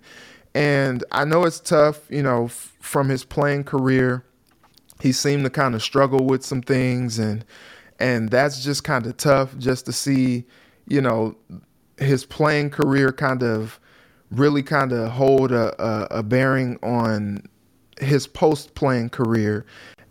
And 0.55 1.03
I 1.11 1.25
know 1.25 1.43
it's 1.43 1.59
tough, 1.59 2.09
you 2.09 2.23
know, 2.23 2.45
f- 2.45 2.73
from 2.79 3.09
his 3.09 3.25
playing 3.25 3.65
career. 3.65 4.23
He 5.01 5.11
seemed 5.11 5.43
to 5.43 5.49
kind 5.49 5.75
of 5.75 5.83
struggle 5.83 6.25
with 6.25 6.43
some 6.43 6.61
things 6.61 7.19
and 7.19 7.45
and 7.99 8.29
that's 8.29 8.63
just 8.63 8.83
kind 8.83 9.05
of 9.05 9.15
tough 9.17 9.57
just 9.57 9.85
to 9.85 9.93
see, 9.93 10.45
you 10.87 11.01
know, 11.01 11.35
his 11.97 12.25
playing 12.25 12.69
career 12.69 13.11
kind 13.11 13.43
of 13.43 13.79
really 14.31 14.63
kind 14.63 14.91
of 14.91 15.11
hold 15.11 15.51
a, 15.51 15.81
a, 15.81 16.19
a 16.19 16.23
bearing 16.23 16.77
on 16.81 17.43
his 17.99 18.27
post 18.27 18.75
playing 18.75 19.09
career 19.09 19.65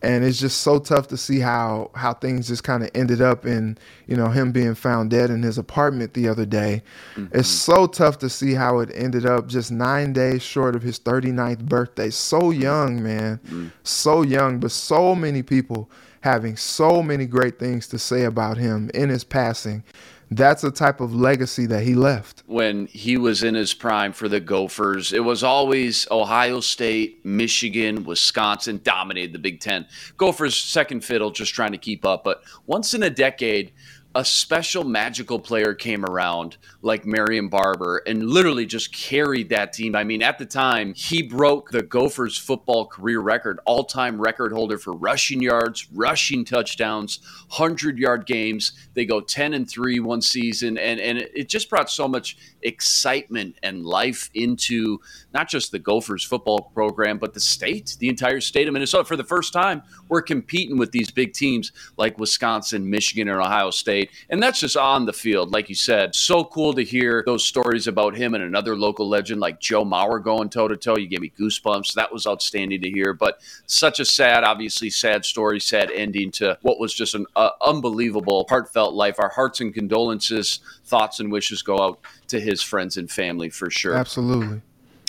and 0.04 0.22
it's 0.22 0.38
just 0.38 0.60
so 0.60 0.78
tough 0.78 1.08
to 1.08 1.16
see 1.16 1.40
how 1.40 1.90
how 1.94 2.12
things 2.12 2.46
just 2.46 2.62
kind 2.62 2.82
of 2.82 2.90
ended 2.94 3.22
up 3.22 3.46
in 3.46 3.76
you 4.06 4.16
know 4.16 4.28
him 4.28 4.52
being 4.52 4.74
found 4.74 5.10
dead 5.10 5.30
in 5.30 5.42
his 5.42 5.56
apartment 5.56 6.12
the 6.12 6.28
other 6.28 6.44
day 6.44 6.82
mm-hmm. 7.14 7.36
it's 7.36 7.48
so 7.48 7.86
tough 7.86 8.18
to 8.18 8.28
see 8.28 8.52
how 8.52 8.80
it 8.80 8.90
ended 8.94 9.24
up 9.24 9.46
just 9.46 9.72
nine 9.72 10.12
days 10.12 10.42
short 10.42 10.76
of 10.76 10.82
his 10.82 10.98
39th 10.98 11.64
birthday 11.64 12.10
so 12.10 12.50
young 12.50 13.02
man 13.02 13.38
mm-hmm. 13.46 13.68
so 13.82 14.22
young 14.22 14.60
but 14.60 14.70
so 14.70 15.14
many 15.14 15.42
people 15.42 15.90
having 16.20 16.56
so 16.56 17.02
many 17.02 17.26
great 17.26 17.58
things 17.58 17.86
to 17.86 17.98
say 17.98 18.24
about 18.24 18.56
him 18.56 18.90
in 18.94 19.08
his 19.08 19.24
passing 19.24 19.82
that's 20.30 20.62
the 20.62 20.70
type 20.70 21.00
of 21.00 21.14
legacy 21.14 21.66
that 21.66 21.82
he 21.82 21.94
left. 21.94 22.42
When 22.46 22.86
he 22.86 23.16
was 23.16 23.42
in 23.42 23.54
his 23.54 23.74
prime 23.74 24.12
for 24.12 24.28
the 24.28 24.40
Gophers, 24.40 25.12
it 25.12 25.24
was 25.24 25.42
always 25.42 26.06
Ohio 26.10 26.60
State, 26.60 27.24
Michigan, 27.24 28.04
Wisconsin 28.04 28.80
dominated 28.82 29.32
the 29.32 29.38
Big 29.38 29.60
Ten. 29.60 29.86
Gophers 30.16 30.56
second 30.56 31.04
fiddle, 31.04 31.30
just 31.30 31.54
trying 31.54 31.72
to 31.72 31.78
keep 31.78 32.04
up. 32.04 32.24
But 32.24 32.42
once 32.66 32.94
in 32.94 33.02
a 33.02 33.10
decade, 33.10 33.72
a 34.16 34.24
special 34.24 34.84
magical 34.84 35.40
player 35.40 35.74
came 35.74 36.04
around 36.04 36.56
like 36.82 37.04
Marion 37.04 37.48
Barber 37.48 38.00
and 38.06 38.22
literally 38.30 38.64
just 38.64 38.92
carried 38.92 39.48
that 39.48 39.72
team. 39.72 39.96
I 39.96 40.04
mean, 40.04 40.22
at 40.22 40.38
the 40.38 40.46
time, 40.46 40.94
he 40.94 41.22
broke 41.22 41.70
the 41.70 41.82
Gophers 41.82 42.38
football 42.38 42.86
career 42.86 43.18
record, 43.20 43.58
all 43.64 43.82
time 43.82 44.20
record 44.20 44.52
holder 44.52 44.78
for 44.78 44.92
rushing 44.92 45.42
yards, 45.42 45.88
rushing 45.92 46.44
touchdowns, 46.44 47.18
100 47.48 47.98
yard 47.98 48.24
games. 48.26 48.72
They 48.94 49.04
go 49.04 49.20
10 49.20 49.52
and 49.52 49.68
3 49.68 49.98
one 49.98 50.22
season. 50.22 50.78
And, 50.78 51.00
and 51.00 51.18
it 51.18 51.48
just 51.48 51.68
brought 51.68 51.90
so 51.90 52.06
much 52.06 52.36
excitement 52.62 53.56
and 53.64 53.84
life 53.84 54.30
into 54.34 55.00
not 55.32 55.48
just 55.48 55.72
the 55.72 55.80
Gophers 55.80 56.22
football 56.22 56.70
program, 56.72 57.18
but 57.18 57.34
the 57.34 57.40
state, 57.40 57.96
the 57.98 58.08
entire 58.08 58.40
state 58.40 58.68
of 58.68 58.74
Minnesota. 58.74 59.04
For 59.04 59.16
the 59.16 59.24
first 59.24 59.52
time, 59.52 59.82
we're 60.08 60.22
competing 60.22 60.78
with 60.78 60.92
these 60.92 61.10
big 61.10 61.32
teams 61.32 61.72
like 61.96 62.16
Wisconsin, 62.18 62.88
Michigan, 62.88 63.28
and 63.28 63.40
Ohio 63.40 63.70
State 63.70 64.03
and 64.30 64.42
that's 64.42 64.60
just 64.60 64.76
on 64.76 65.06
the 65.06 65.12
field, 65.12 65.52
like 65.52 65.68
you 65.68 65.74
said. 65.74 66.14
So 66.14 66.44
cool 66.44 66.74
to 66.74 66.82
hear 66.82 67.22
those 67.26 67.44
stories 67.44 67.86
about 67.86 68.16
him 68.16 68.34
and 68.34 68.42
another 68.42 68.76
local 68.76 69.08
legend 69.08 69.40
like 69.40 69.60
Joe 69.60 69.84
Mauer 69.84 70.22
going 70.22 70.48
toe 70.48 70.68
to 70.68 70.76
toe. 70.76 70.96
You 70.96 71.06
gave 71.06 71.20
me 71.20 71.32
goosebumps. 71.38 71.94
That 71.94 72.12
was 72.12 72.26
outstanding 72.26 72.82
to 72.82 72.90
hear. 72.90 73.12
But 73.12 73.40
such 73.66 74.00
a 74.00 74.04
sad, 74.04 74.44
obviously 74.44 74.90
sad 74.90 75.24
story, 75.24 75.60
sad 75.60 75.90
ending 75.90 76.30
to 76.32 76.58
what 76.62 76.78
was 76.78 76.94
just 76.94 77.14
an 77.14 77.26
uh, 77.36 77.50
unbelievable, 77.64 78.46
heartfelt 78.48 78.94
life. 78.94 79.18
Our 79.18 79.30
hearts 79.30 79.60
and 79.60 79.74
condolences, 79.74 80.60
thoughts 80.84 81.20
and 81.20 81.30
wishes 81.30 81.62
go 81.62 81.78
out 81.78 82.00
to 82.28 82.40
his 82.40 82.62
friends 82.62 82.96
and 82.96 83.10
family 83.10 83.50
for 83.50 83.70
sure. 83.70 83.94
Absolutely. 83.94 84.62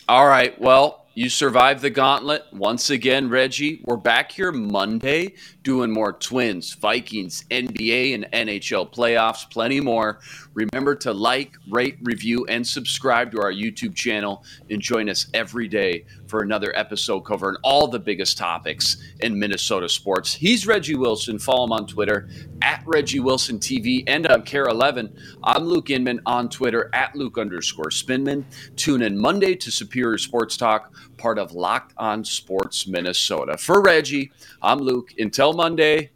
All 0.08 0.28
right. 0.28 0.60
Well, 0.60 1.05
you 1.16 1.30
survived 1.30 1.82
the 1.82 1.90
gauntlet. 1.90 2.44
Once 2.52 2.90
again, 2.90 3.30
Reggie, 3.30 3.82
we're 3.86 3.96
back 3.96 4.34
here 4.34 4.52
Monday 4.52 5.34
doing 5.64 5.90
more 5.90 6.12
Twins, 6.12 6.74
Vikings, 6.74 7.46
NBA, 7.50 8.14
and 8.14 8.28
NHL 8.34 8.92
playoffs, 8.92 9.50
plenty 9.50 9.80
more. 9.80 10.20
Remember 10.54 10.94
to 10.96 11.14
like, 11.14 11.56
rate, 11.70 11.98
review, 12.04 12.46
and 12.50 12.68
subscribe 12.68 13.32
to 13.32 13.40
our 13.42 13.52
YouTube 13.54 13.96
channel 13.96 14.44
and 14.70 14.82
join 14.82 15.10
us 15.10 15.28
every 15.34 15.70
day 15.70 16.04
for 16.28 16.42
another 16.42 16.72
episode 16.76 17.22
covering 17.22 17.58
all 17.64 17.88
the 17.88 18.00
biggest 18.00 18.38
topics 18.38 18.98
in 19.22 19.38
Minnesota 19.38 19.88
sports. 19.90 20.34
He's 20.34 20.68
Reggie 20.68 20.96
Wilson. 20.96 21.40
Follow 21.40 21.66
him 21.66 21.72
on 21.72 21.88
Twitter 21.88 22.28
at 22.62 22.84
Reggie 22.86 23.20
Wilson 23.20 23.60
TV 23.60 24.04
and 24.08 24.28
on 24.28 24.44
KARE 24.44 24.68
11. 24.68 25.16
I'm 25.44 25.64
Luke 25.64 25.90
Inman 25.90 26.22
on 26.26 26.50
Twitter 26.50 26.90
at 26.94 27.16
Luke 27.16 27.38
underscore 27.38 27.90
Spinman. 27.90 28.46
Tune 28.76 29.02
in 29.02 29.18
Monday 29.18 29.56
to 29.56 29.72
Superior 29.72 30.18
Sports 30.18 30.58
Talk, 30.58 30.94
part 31.18 31.38
of 31.38 31.54
Locked 31.54 31.94
On 31.98 32.24
Sports 32.24 32.88
Minnesota. 32.88 33.58
For 33.58 33.82
Reggie, 33.82 34.32
I'm 34.62 34.80
Luke. 34.80 35.14
Until 35.18 35.54
Monday, 35.54 36.12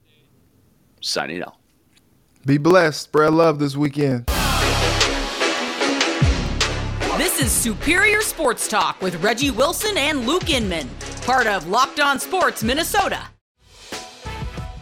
signing 1.02 1.42
out. 1.42 1.56
Be 2.46 2.58
blessed. 2.58 3.02
Spread 3.02 3.34
love 3.34 3.60
this 3.60 3.76
weekend. 3.76 4.30
This 7.40 7.56
is 7.56 7.62
Superior 7.64 8.20
Sports 8.20 8.68
Talk 8.68 9.02
with 9.02 9.24
Reggie 9.24 9.50
Wilson 9.50 9.98
and 9.98 10.28
Luke 10.28 10.50
Inman, 10.50 10.90
part 11.22 11.48
of 11.48 11.70
Locked 11.70 12.02
On 12.02 12.20
Sports 12.20 12.64
Minnesota. 12.64 13.22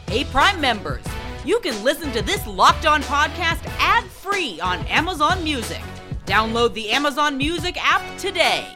Hey, 0.07 0.23
Prime 0.23 0.59
members, 0.59 1.05
you 1.45 1.59
can 1.59 1.83
listen 1.83 2.11
to 2.13 2.23
this 2.23 2.47
Locked 2.47 2.87
On 2.87 3.03
podcast 3.03 3.63
ad 3.77 4.05
free 4.05 4.59
on 4.59 4.79
Amazon 4.87 5.43
Music. 5.43 5.83
Download 6.25 6.73
the 6.73 6.89
Amazon 6.89 7.37
Music 7.37 7.77
app 7.79 8.01
today. 8.17 8.67